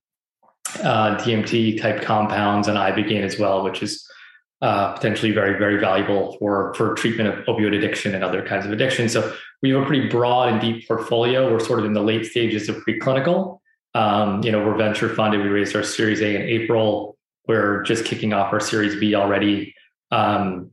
[0.83, 4.09] uh, DMT type compounds, and ibogaine as well, which is
[4.63, 8.71] uh, potentially very, very valuable for, for treatment of opioid addiction and other kinds of
[8.71, 9.09] addiction.
[9.09, 11.53] So we have a pretty broad and deep portfolio.
[11.53, 13.59] We're sort of in the late stages of preclinical.
[13.95, 15.43] Um, you know, we're venture funded.
[15.43, 17.19] We raised our Series A in April.
[17.49, 19.75] We're just kicking off our Series B already,
[20.13, 20.71] um,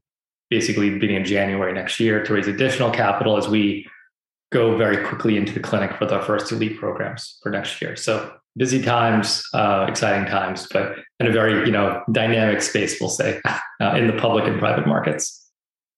[0.52, 3.88] basically beginning January next year to raise additional capital as we
[4.52, 7.96] go very quickly into the clinic for the first elite programs for next year.
[7.96, 13.10] So busy times, uh, exciting times, but in a very you know dynamic space, we'll
[13.10, 13.42] say,
[13.80, 15.39] uh, in the public and private markets.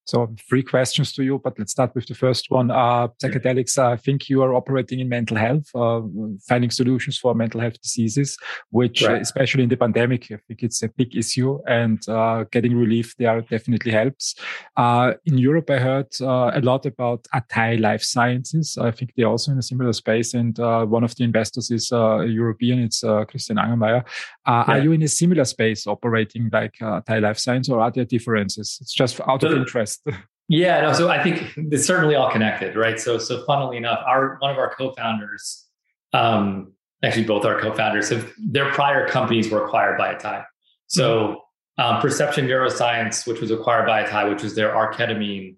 [0.04, 2.70] So three questions to you, but let's start with the first one.
[2.70, 6.00] Uh, psychedelics, I think you are operating in mental health, uh,
[6.48, 8.36] finding solutions for mental health diseases,
[8.70, 9.22] which right.
[9.22, 13.40] especially in the pandemic, I think it's a big issue and uh, getting relief there
[13.42, 14.34] definitely helps.
[14.76, 18.76] Uh, in Europe, I heard uh, a lot about Atai Life Sciences.
[18.76, 21.92] I think they're also in a similar space and uh, one of the investors is
[21.92, 22.80] a European.
[22.80, 24.04] It's Christian Angermayer.
[24.46, 24.64] Yeah.
[24.66, 28.78] Are you in a similar space operating like Atai Life Science or are there differences?
[28.80, 29.91] It's just out of interest.
[30.48, 33.00] Yeah, no, so I think it's certainly all connected, right?
[33.00, 35.66] So, so funnily enough, our one of our co-founders,
[36.12, 36.72] um,
[37.02, 40.44] actually both our co-founders, have their prior companies were acquired by Atai.
[40.88, 41.40] So,
[41.78, 45.56] um, Perception Neuroscience, which was acquired by Atai, which was their R-ketamine,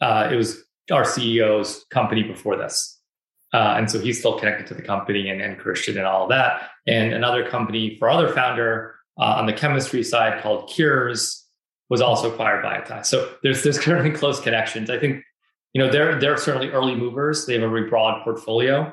[0.00, 0.62] uh, it was
[0.92, 3.00] our CEO's company before this,
[3.52, 6.28] uh, and so he's still connected to the company and, and Christian and all of
[6.28, 6.70] that.
[6.86, 11.45] And another company for other founder uh, on the chemistry side called Kures
[11.88, 13.04] was also acquired by Atai.
[13.04, 14.90] So there's there's currently close connections.
[14.90, 15.22] I think
[15.72, 17.46] you know they're they're certainly early movers.
[17.46, 18.92] They have a very broad portfolio,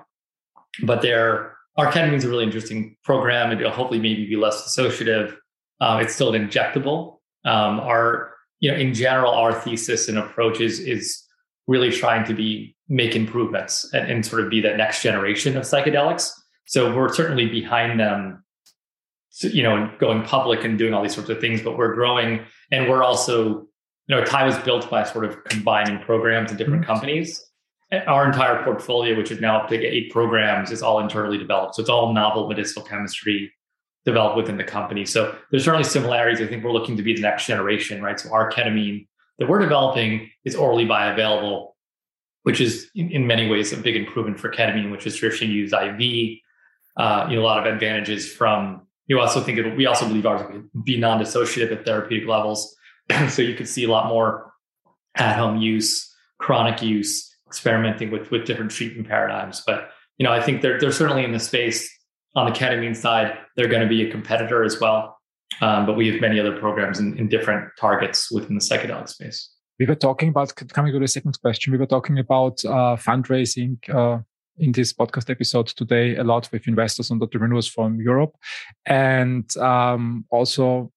[0.84, 3.52] but they're is a really interesting program.
[3.52, 5.36] It'll hopefully maybe be less associative.
[5.82, 7.20] Uh, it's still an injectable.
[7.46, 11.24] Um, our you know in general our thesis and approach is is
[11.68, 15.64] really trying to be make improvements and, and sort of be that next generation of
[15.64, 16.32] psychedelics.
[16.66, 18.43] So we're certainly behind them
[19.42, 22.90] you know, going public and doing all these sorts of things, but we're growing and
[22.90, 23.68] we're also,
[24.08, 26.92] you know, Atai was built by sort of combining programs and different mm-hmm.
[26.92, 27.44] companies.
[28.08, 31.76] Our entire portfolio, which is now up to eight programs, is all internally developed.
[31.76, 33.52] So it's all novel medicinal chemistry
[34.06, 35.06] developed within the company.
[35.06, 36.42] So there's certainly similarities.
[36.42, 38.20] I think we're looking to be the next generation, right?
[38.20, 39.08] So our ketamine
[39.40, 41.72] that we're developing is orally bioavailable,
[42.44, 45.74] which is in, in many ways a big improvement for ketamine, which is traditionally used
[45.74, 46.40] IV.
[46.98, 50.26] Uh, you know, a lot of advantages from you also think it we also believe
[50.26, 52.76] ours would be non-dissociative at therapeutic levels.
[53.30, 54.54] so you could see a lot more
[55.16, 59.62] at-home use, chronic use, experimenting with with different treatment paradigms.
[59.66, 61.90] But you know, I think they're they're certainly in the space
[62.36, 63.38] on the ketamine side.
[63.56, 65.18] They're going to be a competitor as well.
[65.62, 69.50] Um, but we have many other programs in, in different targets within the psychedelic space.
[69.80, 71.72] We were talking about coming to the second question.
[71.72, 74.20] We were talking about uh, fundraising uh,
[74.58, 78.36] in this podcast episode today a lot with investors and entrepreneurs from Europe,
[78.86, 80.92] and um, also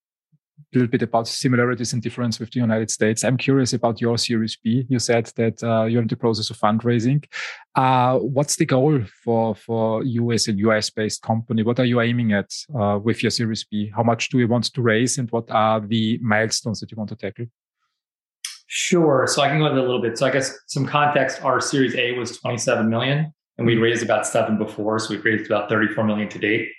[0.58, 3.24] a little bit about similarities and difference with the United States.
[3.24, 4.86] I'm curious about your Series B.
[4.88, 7.24] You said that uh, you're in the process of fundraising.
[7.74, 11.62] Uh, what's the goal for for you as a US based company?
[11.62, 13.90] What are you aiming at uh, with your Series B?
[13.94, 17.10] How much do you want to raise, and what are the milestones that you want
[17.10, 17.46] to tackle?
[18.68, 19.26] Sure.
[19.28, 20.18] So I can go into a little bit.
[20.18, 24.26] So I guess some context: our Series A was 27 million and we raised about
[24.26, 26.70] seven before, so we've raised about 34 million to date.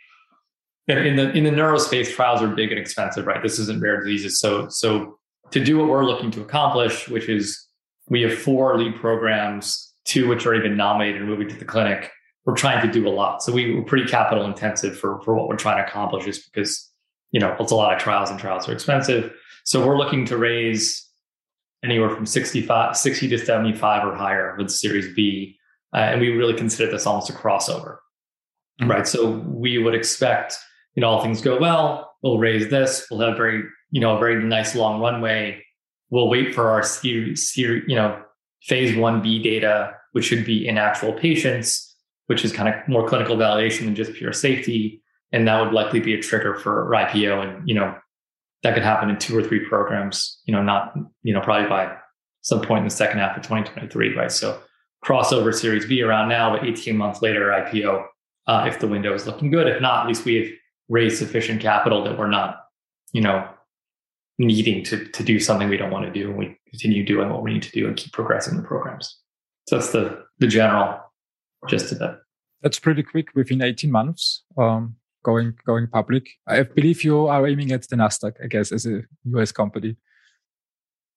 [0.87, 3.43] And in the in the neurospace, trials are big and expensive, right?
[3.43, 5.19] This isn't rare diseases, so so
[5.51, 7.67] to do what we're looking to accomplish, which is
[8.09, 12.11] we have four lead programs, two which are even nominated and moving to the clinic.
[12.45, 15.49] We're trying to do a lot, so we, we're pretty capital intensive for for what
[15.49, 16.89] we're trying to accomplish, just because
[17.31, 19.33] you know it's a lot of trials and trials are expensive.
[19.65, 21.05] So we're looking to raise
[21.83, 25.56] anywhere from 65, 60 to 75 or higher with Series B
[25.97, 27.97] uh, and we really consider this almost a crossover,
[28.79, 28.91] mm-hmm.
[28.91, 29.07] right?
[29.07, 30.55] So we would expect,
[30.93, 34.19] you know, all things go well, we'll raise this, we'll have very, you know, a
[34.19, 35.63] very nice long runway.
[36.11, 38.21] We'll wait for our series, you know,
[38.61, 41.95] phase 1B data, which should be in actual patients,
[42.27, 45.01] which is kind of more clinical validation than just pure safety.
[45.31, 47.43] And that would likely be a trigger for IPO.
[47.43, 47.95] And, you know,
[48.61, 50.93] that could happen in two or three programs, you know, not,
[51.23, 51.97] you know, probably by
[52.41, 54.31] some point in the second half of 2023, right?
[54.31, 54.61] So
[55.05, 58.05] crossover Series B around now, but 18 months later, IPO
[58.47, 59.67] uh, if the window is looking good.
[59.67, 60.47] If not, at least we have
[60.89, 62.65] raised sufficient capital that we're not,
[63.11, 63.47] you know,
[64.37, 67.43] needing to to do something we don't want to do, and we continue doing what
[67.43, 69.19] we need to do and keep progressing the programs.
[69.67, 70.99] So that's the the general
[71.67, 72.11] just a bit.
[72.61, 74.43] That's pretty quick within 18 months.
[74.57, 76.29] Um, going going public.
[76.47, 79.01] I believe you are aiming at the Nasdaq, I guess, as a
[79.35, 79.97] US company.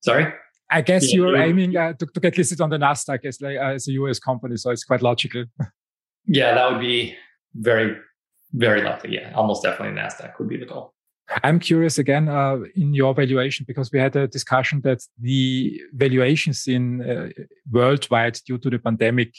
[0.03, 0.33] Sorry.
[0.71, 1.45] I guess yeah, you're yeah.
[1.45, 4.19] aiming uh, to, to, get listed on the Nasdaq as like uh, as a US
[4.19, 5.45] company, so it's quite logical.
[6.27, 7.17] yeah, that would be
[7.55, 7.97] very,
[8.53, 9.15] very likely.
[9.15, 10.95] Yeah, almost definitely Nasdaq would be the goal.
[11.45, 16.67] I'm curious again uh, in your valuation because we had a discussion that the valuations
[16.67, 17.29] in uh,
[17.71, 19.35] worldwide due to the pandemic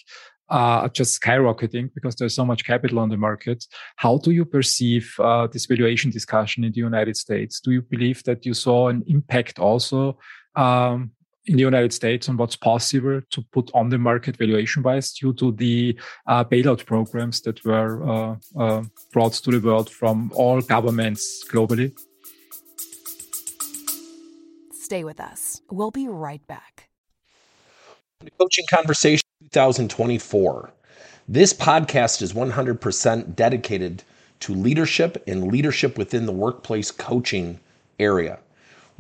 [0.52, 3.64] are just skyrocketing because there's so much capital on the market.
[3.96, 7.62] How do you perceive uh, this valuation discussion in the United States?
[7.62, 10.20] Do you believe that you saw an impact also
[10.56, 11.12] um,
[11.46, 15.34] in the United States on what's possible to put on the market valuation wise due
[15.34, 20.62] to the uh, bailout programs that were uh, uh, brought to the world from all
[20.62, 21.92] governments globally?
[24.74, 25.62] Stay with us.
[25.72, 26.90] We'll be right back.
[28.40, 30.72] Coaching Conversation 2024.
[31.28, 34.04] This podcast is 100% dedicated
[34.42, 37.60] to leadership and leadership within the workplace coaching
[38.00, 38.40] area.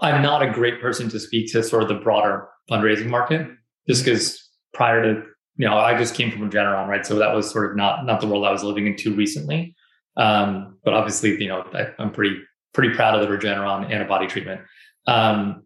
[0.00, 3.48] I'm not a great person to speak to sort of the broader fundraising market,
[3.88, 4.42] just because
[4.74, 5.22] prior to
[5.56, 7.06] you know I just came from Regeneron, right?
[7.06, 9.74] So that was sort of not not the world I was living in too recently.
[10.16, 12.36] Um, but obviously, you know, I, am pretty
[12.72, 14.60] pretty proud of the Regeneron antibody treatment.
[15.06, 15.62] Um,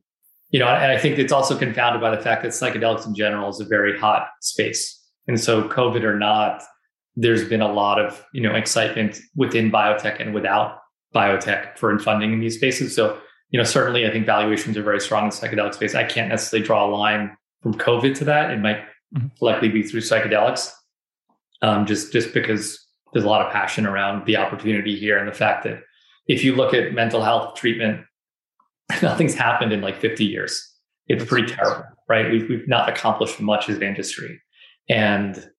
[0.50, 3.48] you know, and I think it's also confounded by the fact that psychedelics in general
[3.48, 4.96] is a very hot space,
[5.28, 6.62] and so COVID or not,
[7.16, 10.78] there's been a lot of you know excitement within biotech and without
[11.14, 12.94] biotech for funding in these spaces.
[12.94, 13.18] So
[13.50, 15.94] you know, certainly I think valuations are very strong in the psychedelic space.
[15.94, 18.50] I can't necessarily draw a line from COVID to that.
[18.50, 18.78] It might
[19.14, 19.26] mm-hmm.
[19.40, 20.72] likely be through psychedelics,
[21.62, 22.78] um, just just because
[23.12, 25.80] there's a lot of passion around the opportunity here and the fact that
[26.28, 28.04] if you look at mental health treatment,
[29.02, 30.66] nothing's happened in like 50 years.
[31.08, 32.30] It's pretty terrible, right?
[32.30, 34.40] We've we've not accomplished much as an industry,
[34.88, 35.50] and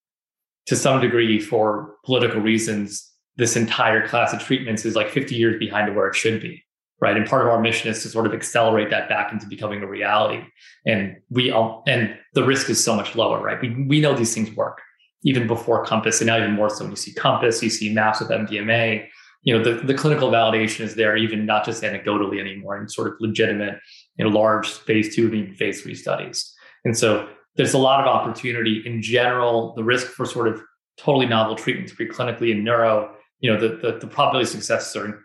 [0.68, 5.60] to some degree, for political reasons, this entire class of treatments is like 50 years
[5.60, 6.64] behind where it should be
[7.02, 7.18] right?
[7.18, 9.88] And part of our mission is to sort of accelerate that back into becoming a
[9.88, 10.44] reality.
[10.86, 13.60] And we all, and the risk is so much lower, right?
[13.60, 14.80] We, we know these things work
[15.24, 18.22] even before Compass, and now even more so when you see Compass, you see MAPS
[18.22, 19.08] with MDMA.
[19.44, 23.08] You know, the, the clinical validation is there, even not just anecdotally anymore, and sort
[23.08, 23.80] of legitimate,
[24.16, 26.54] you know, large phase two and even phase three studies.
[26.86, 29.74] And so there's a lot of opportunity in general.
[29.74, 30.62] The risk for sort of
[30.98, 35.20] totally novel treatments preclinically in neuro, you know, the, the, the probability of success are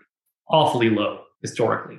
[0.49, 1.99] awfully low historically.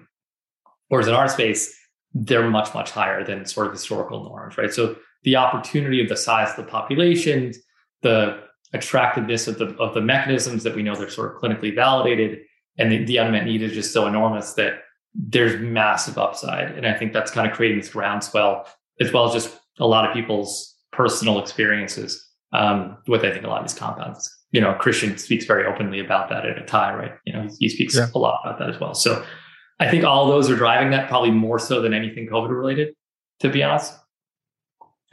[0.89, 1.73] Whereas in our space,
[2.13, 4.73] they're much, much higher than sort of historical norms, right?
[4.73, 7.53] So the opportunity of the size of the population,
[8.01, 8.41] the
[8.73, 12.39] attractiveness of the of the mechanisms that we know they're sort of clinically validated,
[12.77, 14.81] and the, the unmet need is just so enormous that
[15.13, 16.71] there's massive upside.
[16.77, 18.67] And I think that's kind of creating this groundswell,
[19.01, 22.23] as well as just a lot of people's personal experiences
[22.53, 25.99] um, with I think a lot of these compounds you know, Christian speaks very openly
[25.99, 27.11] about that at Atai, right?
[27.25, 28.07] You know, he speaks yeah.
[28.13, 28.93] a lot about that as well.
[28.93, 29.25] So
[29.79, 32.95] I think all those are driving that probably more so than anything COVID related,
[33.41, 33.93] to be honest.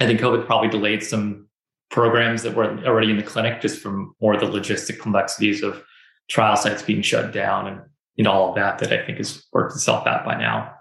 [0.01, 1.49] I think COVID probably delayed some
[1.91, 5.83] programs that were already in the clinic just from more of the logistic complexities of
[6.29, 7.81] trial sites being shut down and
[8.17, 10.73] you know all of that that I think has worked itself out by now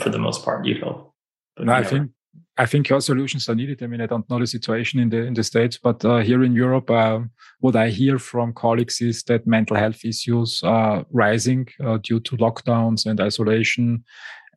[0.00, 1.12] for the most part, you'd hope.
[1.56, 2.10] But no, I think
[2.56, 3.82] I think your solutions are needed.
[3.82, 6.44] I mean, I don't know the situation in the in the states, but uh, here
[6.44, 7.20] in Europe, uh,
[7.58, 12.36] what I hear from colleagues is that mental health issues are rising uh, due to
[12.36, 14.04] lockdowns and isolation.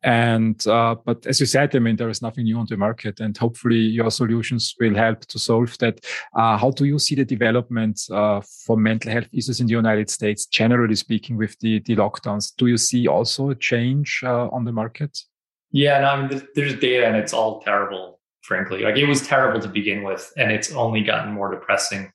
[0.04, 3.18] And uh, but as you said, I mean, there is nothing new on the market,
[3.18, 5.98] and hopefully your solutions will help to solve that.
[6.36, 10.08] Uh, how do you see the development uh, for mental health issues in the United
[10.08, 12.54] States, generally speaking, with the the lockdowns?
[12.56, 15.18] Do you see also a change on the market?
[15.70, 18.82] Yeah, no, I mean, there's, data and it's all terrible, frankly.
[18.82, 22.10] Like it was terrible to begin with, and it's only gotten more depressing.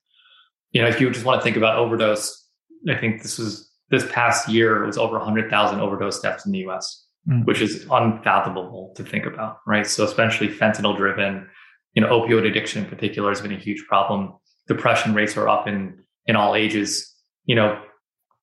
[0.72, 2.48] You know, if you just want to think about overdose,
[2.88, 6.66] I think this was this past year it was over 100,000 overdose deaths in the
[6.66, 7.44] US, mm.
[7.44, 9.86] which is unfathomable to think about, right?
[9.86, 11.48] So, especially fentanyl driven,
[11.94, 14.34] you know, opioid addiction in particular has been a huge problem.
[14.66, 17.08] Depression rates are up in in all ages.
[17.44, 17.80] You know,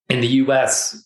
[0.10, 1.04] in the US,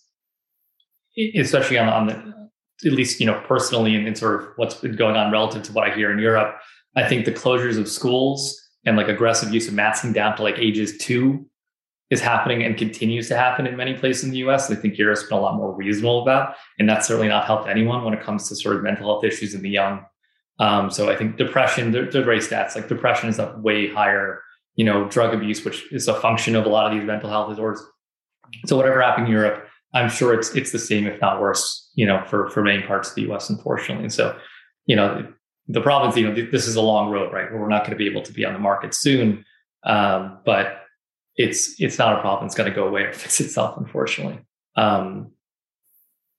[1.36, 2.45] especially on, on the
[2.86, 5.72] at least you know personally and, and sort of what's been going on relative to
[5.72, 6.58] what I hear in Europe,
[6.96, 10.58] I think the closures of schools and like aggressive use of masking down to like
[10.58, 11.46] ages two
[12.12, 14.70] is happening and continues to happen in many places in the US.
[14.70, 18.04] I think Europe's been a lot more reasonable about, and that's certainly not helped anyone
[18.04, 20.06] when it comes to sort of mental health issues in the young.
[20.60, 24.42] Um, so I think depression, the, the race stats, like depression is up way higher,
[24.76, 27.50] you know, drug abuse, which is a function of a lot of these mental health
[27.50, 27.84] disorders.
[28.68, 29.65] So whatever happened in Europe,
[29.96, 33.10] I'm sure it's it's the same, if not worse, you know, for for many parts
[33.10, 34.04] of the US, unfortunately.
[34.04, 34.38] And so,
[34.86, 35.26] you know,
[35.68, 37.50] the problem is, you know, this is a long road, right?
[37.50, 39.44] Where we're not going to be able to be on the market soon.
[39.84, 40.82] Um, but
[41.38, 42.46] it's it's not a problem.
[42.46, 44.40] It's going to go away or fix itself, unfortunately.
[44.76, 45.32] Um,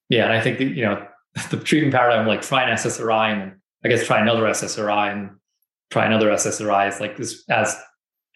[0.09, 1.07] yeah, and I think that you know
[1.51, 3.53] the treatment paradigm, like try an SSRI and
[3.85, 5.31] I guess try another SSRI and
[5.91, 7.77] try another SSRI is like this as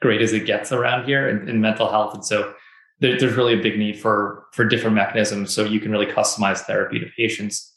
[0.00, 2.14] great as it gets around here in, in mental health.
[2.14, 2.54] And so
[3.00, 6.60] there, there's really a big need for for different mechanisms so you can really customize
[6.60, 7.74] therapy to patients.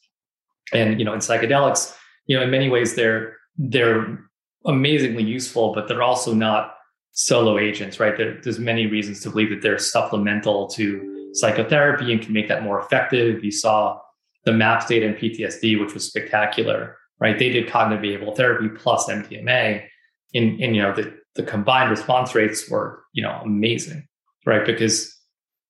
[0.74, 1.96] And you know, in psychedelics,
[2.28, 4.20] you know, in many ways they're they're
[4.66, 6.76] amazingly useful, but they're also not
[7.12, 8.18] solo agents, right?
[8.18, 12.64] There, there's many reasons to believe that they're supplemental to psychotherapy and can make that
[12.64, 13.44] more effective.
[13.44, 14.00] You saw
[14.46, 17.38] the MAPS data in PTSD, which was spectacular, right?
[17.38, 19.86] They did cognitive behavioral therapy plus MDMA.
[20.34, 24.08] In, in you know, the, the combined response rates were, you know, amazing,
[24.46, 24.66] right?
[24.66, 25.14] Because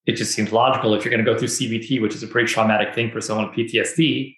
[0.05, 2.51] it just seems logical if you're going to go through CBT, which is a pretty
[2.51, 4.35] traumatic thing for someone with PTSD.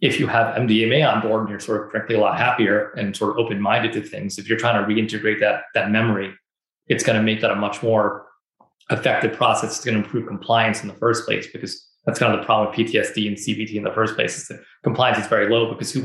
[0.00, 3.16] If you have MDMA on board and you're sort of frankly a lot happier and
[3.16, 6.34] sort of open minded to things, if you're trying to reintegrate that that memory,
[6.88, 8.26] it's going to make that a much more
[8.90, 9.76] effective process.
[9.76, 12.68] It's going to improve compliance in the first place because that's kind of the problem
[12.68, 15.92] with PTSD and CBT in the first place is that compliance is very low because
[15.92, 16.02] who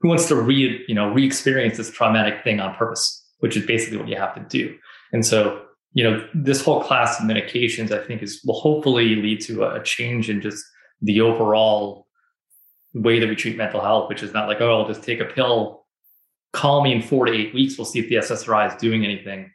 [0.00, 3.96] who wants to re you know re-experience this traumatic thing on purpose, which is basically
[3.96, 4.76] what you have to do.
[5.12, 9.40] And so you know this whole class of medications, I think, is will hopefully lead
[9.42, 10.64] to a change in just
[11.02, 12.06] the overall
[12.94, 15.24] way that we treat mental health, which is not like oh I'll just take a
[15.24, 15.86] pill,
[16.52, 19.50] call me in four to eight weeks, we'll see if the SSRI is doing anything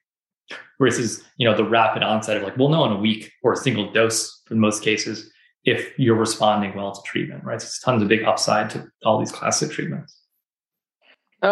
[0.79, 3.57] versus you know the rapid onset of like we'll know in a week or a
[3.57, 5.31] single dose in most cases
[5.63, 7.61] if you're responding well to treatment right?
[7.61, 10.21] So there's tons of big upside to all these classic treatments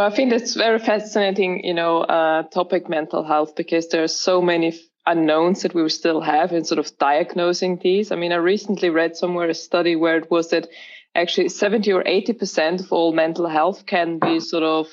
[0.01, 4.41] i think it's very fascinating you know uh, topic mental health because there are so
[4.41, 4.73] many
[5.05, 9.15] unknowns that we still have in sort of diagnosing these i mean i recently read
[9.15, 10.67] somewhere a study where it was that
[11.15, 14.87] actually 70 or 80 percent of all mental health can be sort of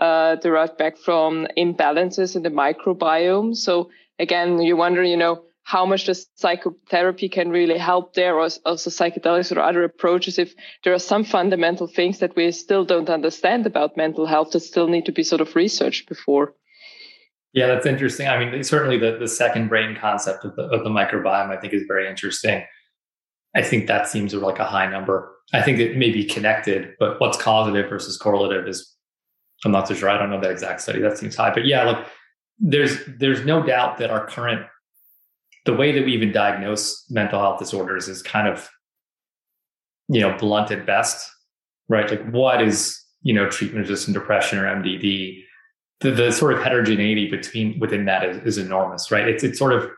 [0.00, 3.56] uh, derived back from imbalances in the microbiome.
[3.56, 8.48] So again, you wonder, you know, how much the psychotherapy can really help there, or
[8.64, 10.38] also psychedelics or other approaches.
[10.38, 14.60] If there are some fundamental things that we still don't understand about mental health that
[14.60, 16.54] still need to be sort of researched before.
[17.52, 18.28] Yeah, that's interesting.
[18.28, 21.74] I mean, certainly the, the second brain concept of the, of the microbiome, I think,
[21.74, 22.64] is very interesting.
[23.54, 25.30] I think that seems like a high number.
[25.52, 28.90] I think it may be connected, but what's causative versus correlative is
[29.66, 30.08] I'm not so sure.
[30.08, 31.02] I don't know that exact study.
[31.02, 32.06] That seems high, but yeah, look,
[32.58, 34.62] there's there's no doubt that our current
[35.68, 38.70] the way that we even diagnose mental health disorders is kind of
[40.08, 41.30] you know blunt at best,
[41.90, 42.10] right?
[42.10, 45.42] Like what is you know treatment resistant depression or MDD?
[46.00, 49.28] The, the sort of heterogeneity between within that is, is enormous, right?
[49.28, 49.90] It's it's sort of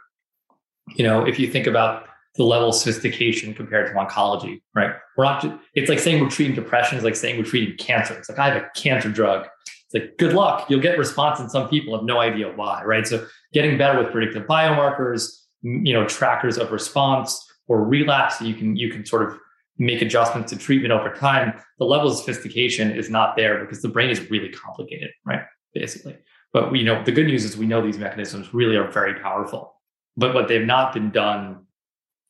[0.96, 4.94] you know if you think about the level of sophistication compared to oncology, right?
[5.16, 8.14] We're not, it's like saying we're treating depression is like saying we're treating cancer.
[8.14, 9.46] It's like, I have a cancer drug.
[9.66, 10.70] It's like, good luck.
[10.70, 13.04] You'll get response in some people have no idea why, right?
[13.04, 18.76] So getting better with predictive biomarkers, you know, trackers of response or relapse, you can,
[18.76, 19.38] you can sort of
[19.78, 21.54] make adjustments to treatment over time.
[21.78, 25.42] The level of sophistication is not there because the brain is really complicated, right?
[25.74, 26.16] Basically.
[26.52, 29.74] But we know the good news is we know these mechanisms really are very powerful.
[30.16, 31.64] But what they've not been done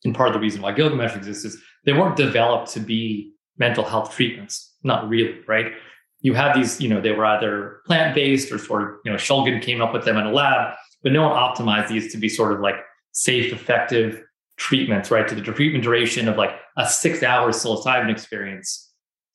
[0.03, 3.83] and part of the reason why Gilgamesh exists is they weren't developed to be mental
[3.83, 4.75] health treatments.
[4.83, 5.73] Not really, right?
[6.21, 9.17] You have these, you know, they were either plant based or sort of, you know,
[9.17, 12.29] Shulgin came up with them in a lab, but no one optimized these to be
[12.29, 12.75] sort of like
[13.11, 14.23] safe, effective
[14.57, 15.27] treatments, right?
[15.27, 18.91] To the treatment duration of like a six hour psilocybin experience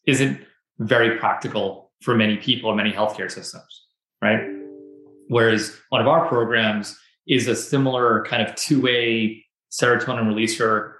[0.06, 0.40] isn't
[0.78, 3.86] very practical for many people or many healthcare systems,
[4.22, 4.40] right?
[5.28, 6.96] Whereas one of our programs
[7.26, 10.92] is a similar kind of two way serotonin releaser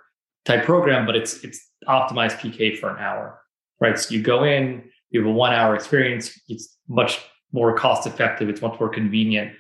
[0.45, 3.41] type program, but it's it's optimized PK for an hour,
[3.81, 3.99] right?
[3.99, 6.39] So you go in, you have a one hour experience.
[6.49, 7.21] It's much
[7.53, 8.49] more cost effective.
[8.49, 9.53] It's much more convenient.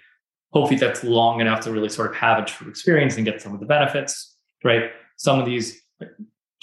[0.56, 3.52] Hopefully, that's long enough to really sort of have a true experience and get some
[3.52, 4.90] of the benefits, right?
[5.18, 5.82] Some of these,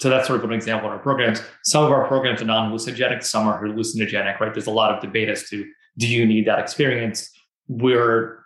[0.00, 1.40] so that's sort of an example in our programs.
[1.62, 4.52] Some of our programs are non hallucinogenic, some are hallucinogenic, right?
[4.52, 5.64] There's a lot of debate as to
[5.96, 7.30] do you need that experience?
[7.68, 8.40] We're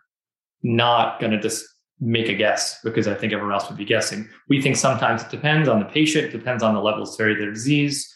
[0.62, 1.64] not going to just
[1.98, 4.28] make a guess because I think everyone else would be guessing.
[4.50, 7.40] We think sometimes it depends on the patient, depends on the level of severity of
[7.40, 8.14] their disease.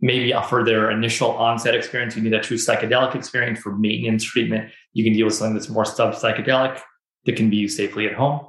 [0.00, 4.72] Maybe for their initial onset experience, you need a true psychedelic experience for maintenance treatment.
[4.92, 6.80] You can deal with something that's more sub psychedelic
[7.26, 8.40] that can be used safely at home.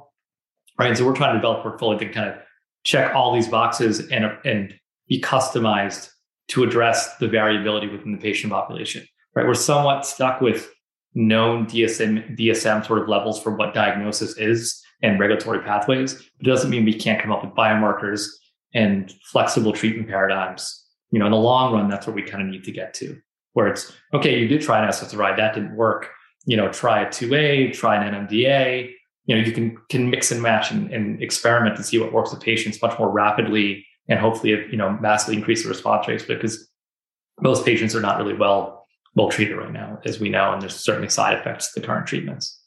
[0.78, 0.88] Right.
[0.88, 2.36] And so we're trying to develop a portfolio that kind of
[2.82, 4.74] check all these boxes and, and
[5.08, 6.10] be customized
[6.48, 9.06] to address the variability within the patient population.
[9.34, 9.46] Right.
[9.46, 10.70] We're somewhat stuck with
[11.14, 16.14] known DSM, DSM sort of levels for what diagnosis is and regulatory pathways.
[16.14, 18.26] It doesn't mean we can't come up with biomarkers
[18.74, 20.82] and flexible treatment paradigms.
[21.10, 23.16] You know, in the long run, that's what we kind of need to get to,
[23.52, 26.10] where it's okay, you did try an SSRI, that didn't work.
[26.46, 28.92] You know, try a 2A, try an NMDA.
[29.26, 32.32] You know, you can can mix and match and, and experiment to see what works
[32.32, 36.68] with patients much more rapidly and hopefully, you know, massively increase the response rates because
[37.40, 38.86] most patients are not really well
[39.16, 42.06] well treated right now, as we know, and there's certainly side effects to the current
[42.06, 42.60] treatments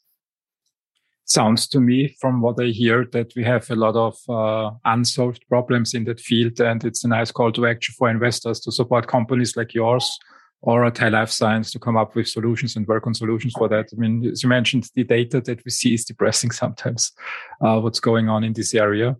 [1.28, 5.44] sounds to me from what I hear that we have a lot of uh, unsolved
[5.48, 6.60] problems in that field.
[6.60, 10.18] And it's a nice call to action for investors to support companies like yours
[10.60, 13.88] or Atai Life Science to come up with solutions and work on solutions for that.
[13.92, 17.12] I mean, as you mentioned, the data that we see is depressing sometimes,
[17.60, 19.16] uh, what's going on in this area.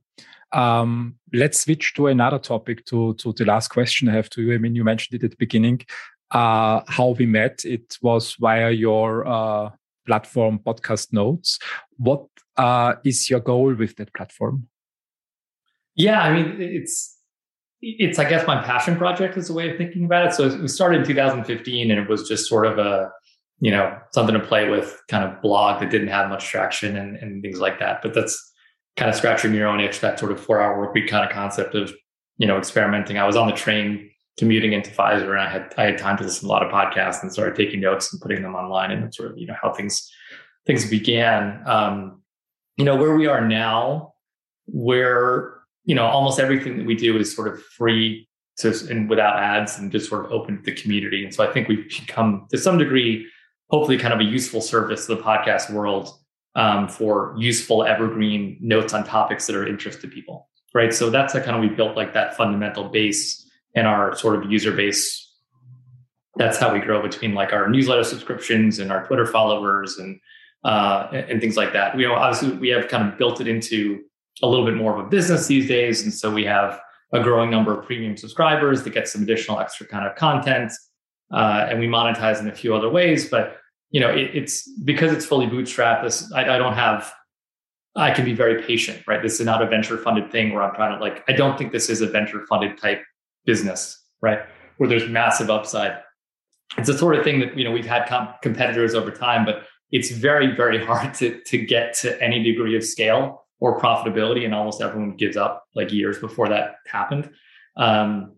[0.53, 4.55] Um, let's switch to another topic to, to the last question I have to you.
[4.55, 5.83] I mean, you mentioned it at the beginning,
[6.31, 7.65] uh, how we met.
[7.65, 9.71] It was via your, uh,
[10.09, 11.59] platform podcast notes
[11.99, 12.25] what
[12.57, 14.67] uh, is your goal with that platform
[15.95, 17.18] yeah i mean it's
[17.81, 20.35] it's i guess my passion project is a way of thinking about it.
[20.35, 23.11] So we started in 2015 and it was just sort of a
[23.61, 27.17] you know something to play with kind of blog that didn't have much traction and,
[27.17, 28.03] and things like that.
[28.03, 28.53] But that's
[28.97, 31.33] kind of scratching your own itch that sort of four hour work week kind of
[31.33, 31.93] concept of
[32.37, 33.19] you know experimenting.
[33.19, 36.25] I was on the train commuting into Pfizer, and I had I had time to
[36.25, 39.15] listen to a lot of podcasts and started taking notes and putting them online, and
[39.15, 40.11] sort of you know how things
[40.67, 41.63] things began.
[41.67, 42.23] Um,
[42.77, 44.15] you know where we are now,
[44.67, 45.58] where
[45.89, 48.29] you know almost everything that we do is sort of free
[48.59, 51.25] to and without ads and just sort of open to the community.
[51.25, 53.27] And so I think we've become to some degree,
[53.71, 56.11] hopefully, kind of a useful service to the podcast world
[56.57, 60.49] um, for useful evergreen notes on topics that are interest to people.
[60.75, 60.93] Right.
[60.93, 64.53] So that's a kind of we built like that fundamental base and our sort of
[64.53, 65.25] user base.
[66.37, 70.21] That's how we grow between like our newsletter subscriptions and our Twitter followers and
[70.65, 71.97] uh, and things like that.
[71.97, 74.05] We you know, obviously we have kind of built it into
[74.43, 76.81] a little bit more of a business these days, and so we have
[77.13, 80.73] a growing number of premium subscribers that get some additional extra kind of content,
[81.33, 83.29] uh, and we monetize in a few other ways.
[83.29, 83.57] But
[83.91, 86.03] you know, it, it's because it's fully bootstrapped.
[86.03, 87.13] This I, I don't have
[87.99, 89.21] I can be very patient, right?
[89.23, 91.73] This is not a venture funded thing where I'm trying to like, I don't think
[91.73, 93.03] this is a venture funded type
[93.45, 94.41] business, right?
[94.77, 95.99] Where there's massive upside.
[96.77, 98.05] It's the sort of thing that you know we've had
[98.43, 102.85] competitors over time, but it's very very hard to to get to any degree of
[102.85, 107.31] scale or profitability, and almost everyone gives up like years before that happened.
[107.77, 108.37] Um,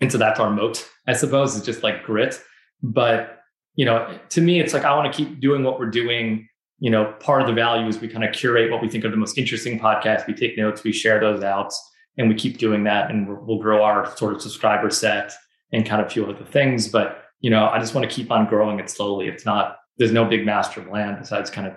[0.00, 2.40] and so that's our moat, I suppose, is just like grit.
[2.82, 3.38] But
[3.74, 6.48] you know, to me, it's like I want to keep doing what we're doing.
[6.78, 9.10] You know, part of the value is we kind of curate what we think are
[9.10, 10.26] the most interesting podcasts.
[10.26, 11.72] We take notes, we share those out
[12.18, 15.32] and we keep doing that and we'll grow our sort of subscriber set
[15.72, 18.46] and kind of few other things but you know i just want to keep on
[18.46, 21.74] growing it slowly it's not there's no big master plan besides kind of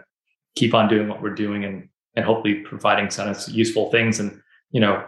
[0.56, 4.42] keep on doing what we're doing and and hopefully providing some useful things and
[4.72, 5.04] you know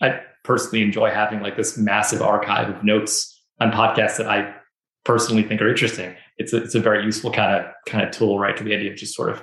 [0.00, 4.54] i personally enjoy having like this massive archive of notes on podcasts that i
[5.04, 8.38] personally think are interesting it's a, it's a very useful kind of kind of tool
[8.38, 9.42] right to the idea of just sort of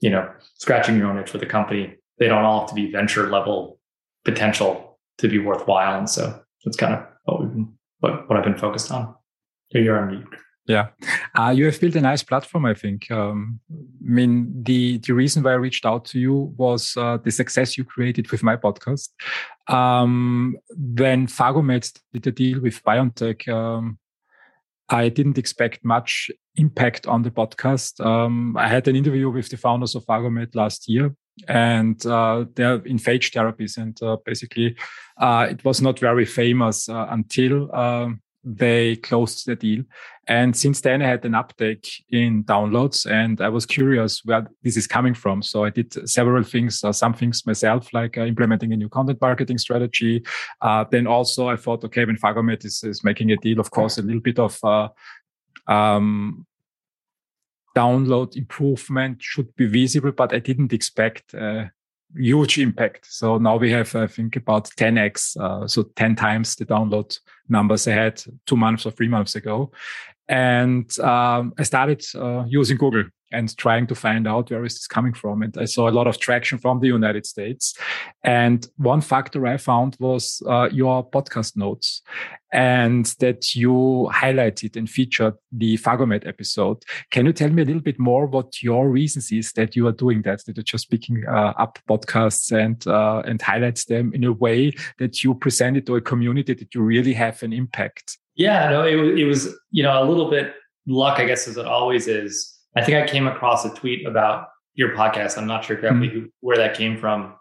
[0.00, 2.90] you know scratching your own itch with a company they don't all have to be
[2.90, 3.78] venture level
[4.24, 5.98] potential to be worthwhile.
[5.98, 9.14] And so that's kind of what we've been, what, what I've been focused on.
[9.68, 10.28] Here you're on mute.
[10.66, 10.88] Yeah,
[11.38, 12.64] uh, you have built a nice platform.
[12.64, 13.10] I think.
[13.10, 17.30] Um, I mean, the the reason why I reached out to you was uh, the
[17.30, 19.10] success you created with my podcast.
[19.68, 23.98] Um, when Phagomed did a deal with BioNTech, um,
[24.88, 28.04] I didn't expect much impact on the podcast.
[28.04, 31.14] Um, I had an interview with the founders of Phagomed last year,
[31.46, 33.76] and uh, they're in phage therapies.
[33.76, 34.76] And uh, basically,
[35.20, 39.84] uh, it was not very famous uh, until um, they closed the deal.
[40.26, 44.76] And since then, I had an uptake in downloads, and I was curious where this
[44.76, 45.42] is coming from.
[45.42, 49.20] So I did several things, uh, some things myself, like uh, implementing a new content
[49.20, 50.22] marketing strategy.
[50.90, 54.02] then also, I thought, okay, when Phagomed is, is making a deal, of course, a
[54.02, 54.58] little bit of
[55.66, 56.46] um,
[57.74, 61.70] download improvement should be visible, but I didn't expect a
[62.16, 63.06] huge impact.
[63.10, 67.86] So now we have, I think, about 10x, uh, so 10 times the download numbers
[67.88, 69.72] I had two months or three months ago.
[70.28, 73.04] And um, I started uh, using Google
[73.34, 75.42] and trying to find out where is this coming from.
[75.42, 77.76] And I saw a lot of traction from the United States.
[78.22, 82.02] And one factor I found was uh, your podcast notes
[82.52, 86.84] and that you highlighted and featured the Phagomed episode.
[87.10, 89.92] Can you tell me a little bit more what your reasons is that you are
[89.92, 94.22] doing that, that you're just picking uh, up podcasts and, uh, and highlights them in
[94.24, 98.18] a way that you present it to a community that you really have an impact?
[98.36, 100.54] Yeah, no, it, it was, you know, a little bit
[100.86, 102.53] luck, I guess, as it always is.
[102.76, 105.38] I think I came across a tweet about your podcast.
[105.38, 106.18] I'm not sure exactly mm-hmm.
[106.20, 107.34] who, where that came from,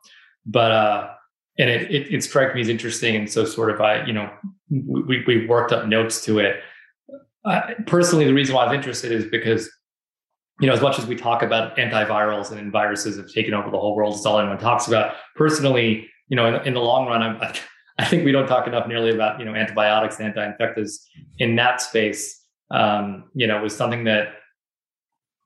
[0.45, 1.09] but uh,
[1.57, 3.15] and it, it, it struck me as interesting.
[3.15, 4.29] And so, sort of, I you know,
[4.69, 6.61] we we worked up notes to it.
[7.45, 9.69] Uh, personally, the reason why I was interested is because
[10.59, 13.79] you know, as much as we talk about antivirals and viruses have taken over the
[13.79, 15.15] whole world, it's all anyone talks about.
[15.35, 17.53] Personally, you know, in, in the long run, I'm,
[17.99, 21.07] I think we don't talk enough nearly about you know antibiotics, and anti-infectives
[21.39, 22.39] in that space.
[22.71, 24.35] Um, you know, was something that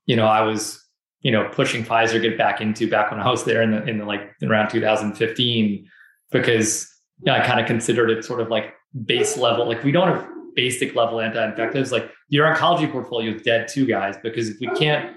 [0.08, 0.82] you know, I was,
[1.20, 3.98] you know, pushing Pfizer get back into back when I was there in the, in
[3.98, 5.86] the like around 2015,
[6.32, 6.88] because
[7.20, 9.68] you know, I kind of considered it sort of like base level.
[9.68, 11.92] Like we don't have basic level anti-infectives.
[11.92, 15.14] Like your oncology portfolio is dead too, guys, because if we can't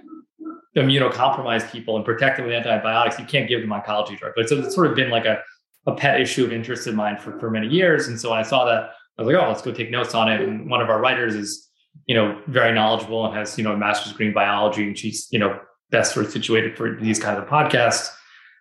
[0.75, 4.33] immunocompromise people and protect them with antibiotics, you can't give them oncology drugs.
[4.35, 5.41] But so it's sort of been like a,
[5.85, 8.07] a pet issue of interest in mine for, for many years.
[8.07, 10.29] And so when I saw that, I was like, oh, let's go take notes on
[10.29, 10.41] it.
[10.41, 11.70] And one of our writers is
[12.11, 15.29] you know, very knowledgeable and has, you know, a master's degree in biology and she's,
[15.31, 15.57] you know,
[15.91, 18.13] best sort of situated for these kinds of podcasts.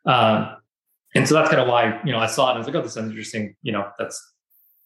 [0.06, 0.54] Um,
[1.16, 2.76] and so that's kind of why, you know, I saw it and I was like,
[2.76, 3.56] oh, this sounds interesting.
[3.62, 4.24] You know, that's,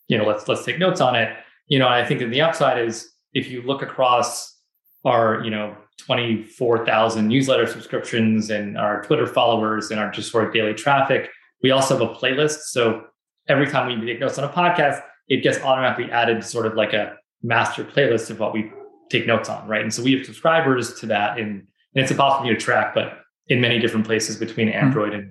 [0.08, 1.36] you know, let's, let's take notes on it.
[1.68, 4.58] You know, I think that the upside is if you look across
[5.04, 10.54] our, you know, 24,000 newsletter subscriptions and our Twitter followers and our just sort of
[10.54, 11.28] daily traffic,
[11.62, 12.60] we also have a playlist.
[12.68, 13.04] So
[13.46, 16.76] every time we take notes on a podcast, it gets automatically added to sort of
[16.76, 18.72] like a master playlist of what we
[19.10, 19.82] take notes on, right?
[19.82, 23.60] And so we have subscribers to that, and, and it's impossible to track, but in
[23.60, 24.86] many different places between mm-hmm.
[24.86, 25.30] Android and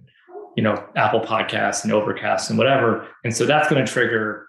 [0.56, 3.08] you know Apple Podcasts and Overcast and whatever.
[3.24, 4.48] And so that's going to trigger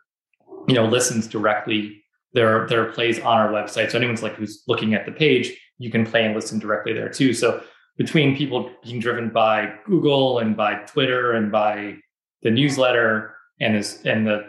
[0.68, 2.02] you know listens directly.
[2.34, 5.12] There are, there are plays on our website, so anyone's like who's looking at the
[5.12, 7.32] page, you can play and listen directly there too.
[7.32, 7.62] So
[7.96, 11.96] between people being driven by Google and by Twitter and by
[12.42, 14.46] the newsletter and is and the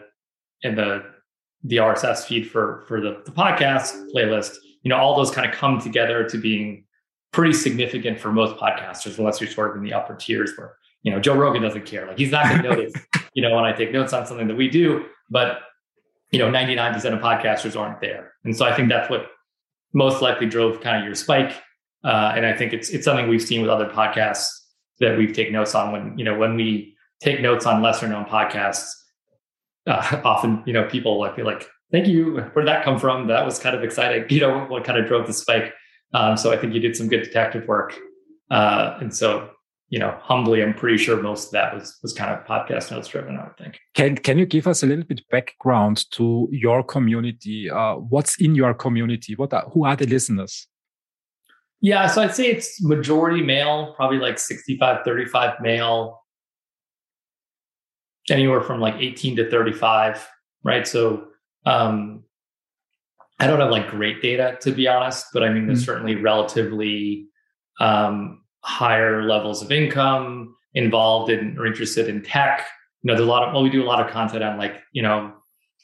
[0.63, 1.03] and the
[1.65, 5.55] the RSS feed for for the, the podcast playlist, you know, all those kind of
[5.55, 6.85] come together to being
[7.31, 11.11] pretty significant for most podcasters, unless you're sort of in the upper tiers where, you
[11.11, 12.07] know, Joe Rogan doesn't care.
[12.07, 12.93] Like he's not going to notice,
[13.33, 15.59] you know, when I take notes on something that we do, but
[16.31, 18.33] you know, 99% of podcasters aren't there.
[18.43, 19.27] And so I think that's what
[19.93, 21.53] most likely drove kind of your spike.
[22.03, 24.47] Uh, and I think it's it's something we've seen with other podcasts
[24.99, 28.25] that we've taken notes on when, you know, when we take notes on lesser known
[28.25, 28.91] podcasts,
[29.87, 32.35] uh, often, you know, people like be like, thank you.
[32.35, 33.27] Where did that come from?
[33.27, 34.25] That was kind of exciting.
[34.29, 35.73] You know, what kind of drove the spike.
[36.13, 37.97] Um, so I think you did some good detective work.
[38.49, 39.49] Uh, and so,
[39.89, 43.07] you know, humbly, I'm pretty sure most of that was was kind of podcast notes
[43.07, 43.37] driven.
[43.37, 43.79] I would think.
[43.93, 47.69] Can Can you give us a little bit background to your community?
[47.69, 49.35] Uh, what's in your community?
[49.35, 50.67] What are, who are the listeners?
[51.81, 56.19] Yeah, so I'd say it's majority male, probably like 65, 35 male,
[58.29, 60.27] anywhere from like 18 to 35,
[60.63, 60.87] right?
[60.87, 61.27] So
[61.65, 62.23] um,
[63.39, 65.85] I don't have like great data to be honest, but I mean, there's mm-hmm.
[65.85, 67.27] certainly relatively
[67.79, 72.65] um, higher levels of income involved in or interested in tech.
[73.03, 74.81] You know, there's a lot of, well, we do a lot of content on like,
[74.91, 75.33] you know,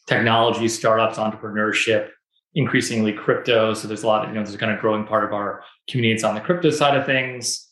[0.08, 2.10] technology, startups, entrepreneurship,
[2.56, 3.74] increasingly crypto.
[3.74, 5.64] So there's a lot of, you know, there's a kind of growing part of our
[5.90, 7.68] communities on the crypto side of things.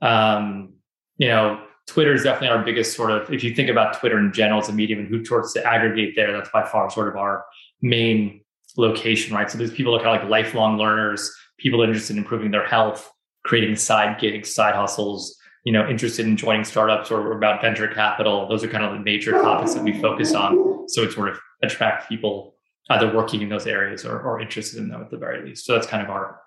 [0.00, 0.74] Um,
[1.16, 4.30] you know, Twitter is definitely our biggest sort of, if you think about Twitter in
[4.32, 6.32] general, it's a medium and who sorts to aggregate there.
[6.32, 7.44] That's by far sort of our
[7.80, 8.42] main
[8.76, 9.50] location, right?
[9.50, 13.10] So these people are kind of like lifelong learners, people interested in improving their health,
[13.44, 15.34] creating side gigs, side hustles,
[15.64, 18.46] you know, interested in joining startups or about venture capital.
[18.48, 20.88] Those are kind of the major topics that we focus on.
[20.88, 22.54] So it sort of attract people
[22.90, 25.64] either working in those areas or, or interested in them at the very least.
[25.64, 26.38] So that's kind of our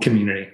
[0.00, 0.48] community.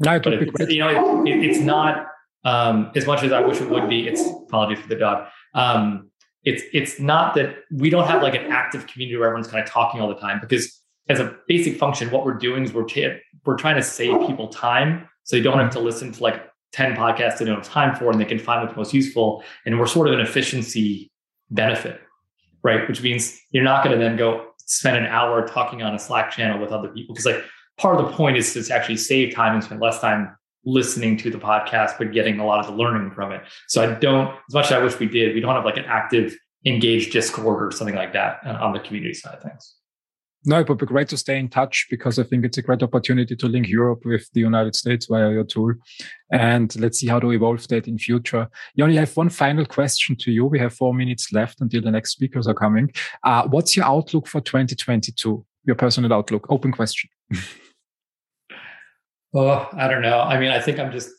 [0.00, 2.08] No, but it, you know, it, it's not
[2.44, 4.06] um, as much as I wish it would be.
[4.06, 5.26] It's apologies for the dog.
[5.54, 6.10] Um,
[6.44, 9.70] it's it's not that we don't have like an active community where everyone's kind of
[9.70, 13.16] talking all the time because as a basic function, what we're doing is we're t-
[13.44, 16.42] we're trying to save people time so they don't have to listen to like
[16.72, 19.42] 10 podcasts they don't have time for and they can find what's most useful.
[19.64, 21.10] And we're sort of an efficiency
[21.50, 22.00] benefit,
[22.62, 22.86] right?
[22.88, 26.30] Which means you're not going to then go spend an hour talking on a Slack
[26.30, 27.44] channel with other people because like
[27.78, 31.30] part of the point is to actually save time and spend less time listening to
[31.30, 33.42] the podcast, but getting a lot of the learning from it.
[33.68, 35.84] So I don't, as much as I wish we did, we don't have like an
[35.86, 39.74] active engaged Discord or something like that uh, on the community side of things.
[40.46, 42.82] No, it would be great to stay in touch because I think it's a great
[42.82, 45.72] opportunity to link Europe with the United States via your tool.
[46.30, 48.48] And let's see how to evolve that in future.
[48.74, 50.44] You only have one final question to you.
[50.44, 52.92] We have four minutes left until the next speakers are coming.
[53.22, 55.46] Uh, what's your outlook for 2022?
[55.64, 56.46] Your personal outlook?
[56.50, 57.08] Open question.
[59.34, 60.20] oh, I don't know.
[60.20, 61.10] I mean, I think I'm just,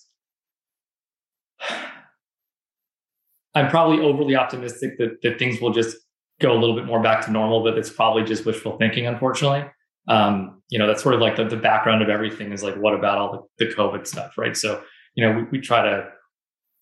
[3.54, 5.98] I'm probably overly optimistic that, that things will just
[6.42, 9.66] go a little bit more back to normal, but it's probably just wishful thinking, unfortunately.
[10.08, 12.94] Um, you know, that's sort of like the, the background of everything is like, what
[12.94, 14.56] about all the, the COVID stuff, right?
[14.56, 14.84] So,
[15.16, 16.08] you know, we, we try to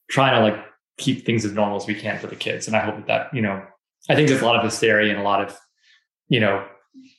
[0.09, 0.57] try to like
[0.97, 2.67] keep things as normal as we can for the kids.
[2.67, 3.63] And I hope that, that, you know,
[4.09, 5.57] I think there's a lot of hysteria and a lot of,
[6.27, 6.65] you know,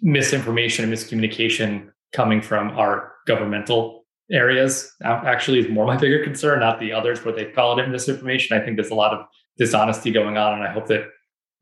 [0.03, 6.81] misinformation and miscommunication coming from our governmental areas actually is more my bigger concern, not
[6.81, 8.57] the others where they call it misinformation.
[8.57, 9.27] I think there's a lot of
[9.59, 10.55] dishonesty going on.
[10.55, 11.09] And I hope that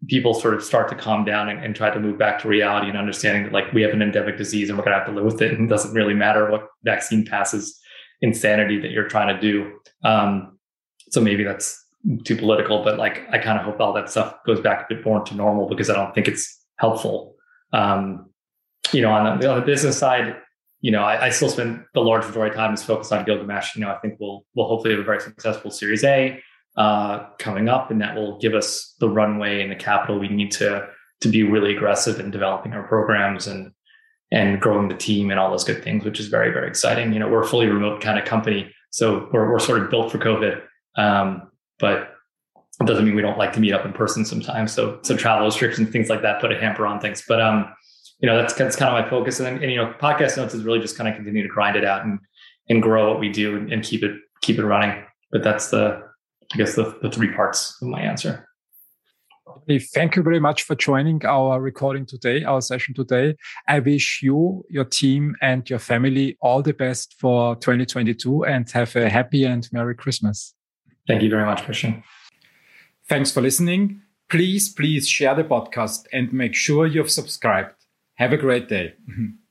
[0.09, 2.89] people sort of start to calm down and, and, try to move back to reality
[2.89, 5.15] and understanding that like we have an endemic disease and we're going to have to
[5.15, 7.79] live with it and it doesn't really matter what vaccine passes
[8.21, 9.73] insanity that you're trying to do
[10.05, 10.59] um,
[11.11, 11.85] so maybe that's
[12.25, 15.05] too political but like i kind of hope all that stuff goes back a bit
[15.07, 17.37] more to normal because i don't think it's helpful
[17.73, 18.29] um,
[18.91, 20.37] you know on the, on the business side
[20.83, 23.75] you know I, I still spend the large majority of time is focused on gilgamesh
[23.75, 26.43] you know i think we'll we'll hopefully have a very successful series a
[26.77, 30.51] uh, coming up, and that will give us the runway and the capital we need
[30.53, 30.89] to
[31.21, 33.73] to be really aggressive in developing our programs and
[34.31, 37.13] and growing the team and all those good things, which is very very exciting.
[37.13, 40.11] You know, we're a fully remote kind of company, so we're we're sort of built
[40.11, 40.63] for COVID,
[40.97, 42.15] um, but
[42.81, 44.73] it doesn't mean we don't like to meet up in person sometimes.
[44.73, 47.23] So so travel restrictions, and things like that, put a hamper on things.
[47.29, 47.71] But um,
[48.23, 49.41] you know, that's that's kind of my focus.
[49.41, 51.85] And, and you know, podcast notes is really just kind of continue to grind it
[51.85, 52.21] out and
[52.69, 55.05] and grow what we do and, and keep it keep it running.
[55.33, 56.01] But that's the
[56.55, 58.49] I guess the, the three parts of my answer.
[59.95, 63.37] Thank you very much for joining our recording today, our session today.
[63.69, 68.95] I wish you, your team, and your family all the best for 2022 and have
[68.97, 70.55] a happy and Merry Christmas.
[71.07, 72.03] Thank you very much, Christian.
[73.09, 74.01] Thanks for listening.
[74.31, 77.82] Please, please share the podcast and make sure you've subscribed.
[78.15, 78.95] Have a great day.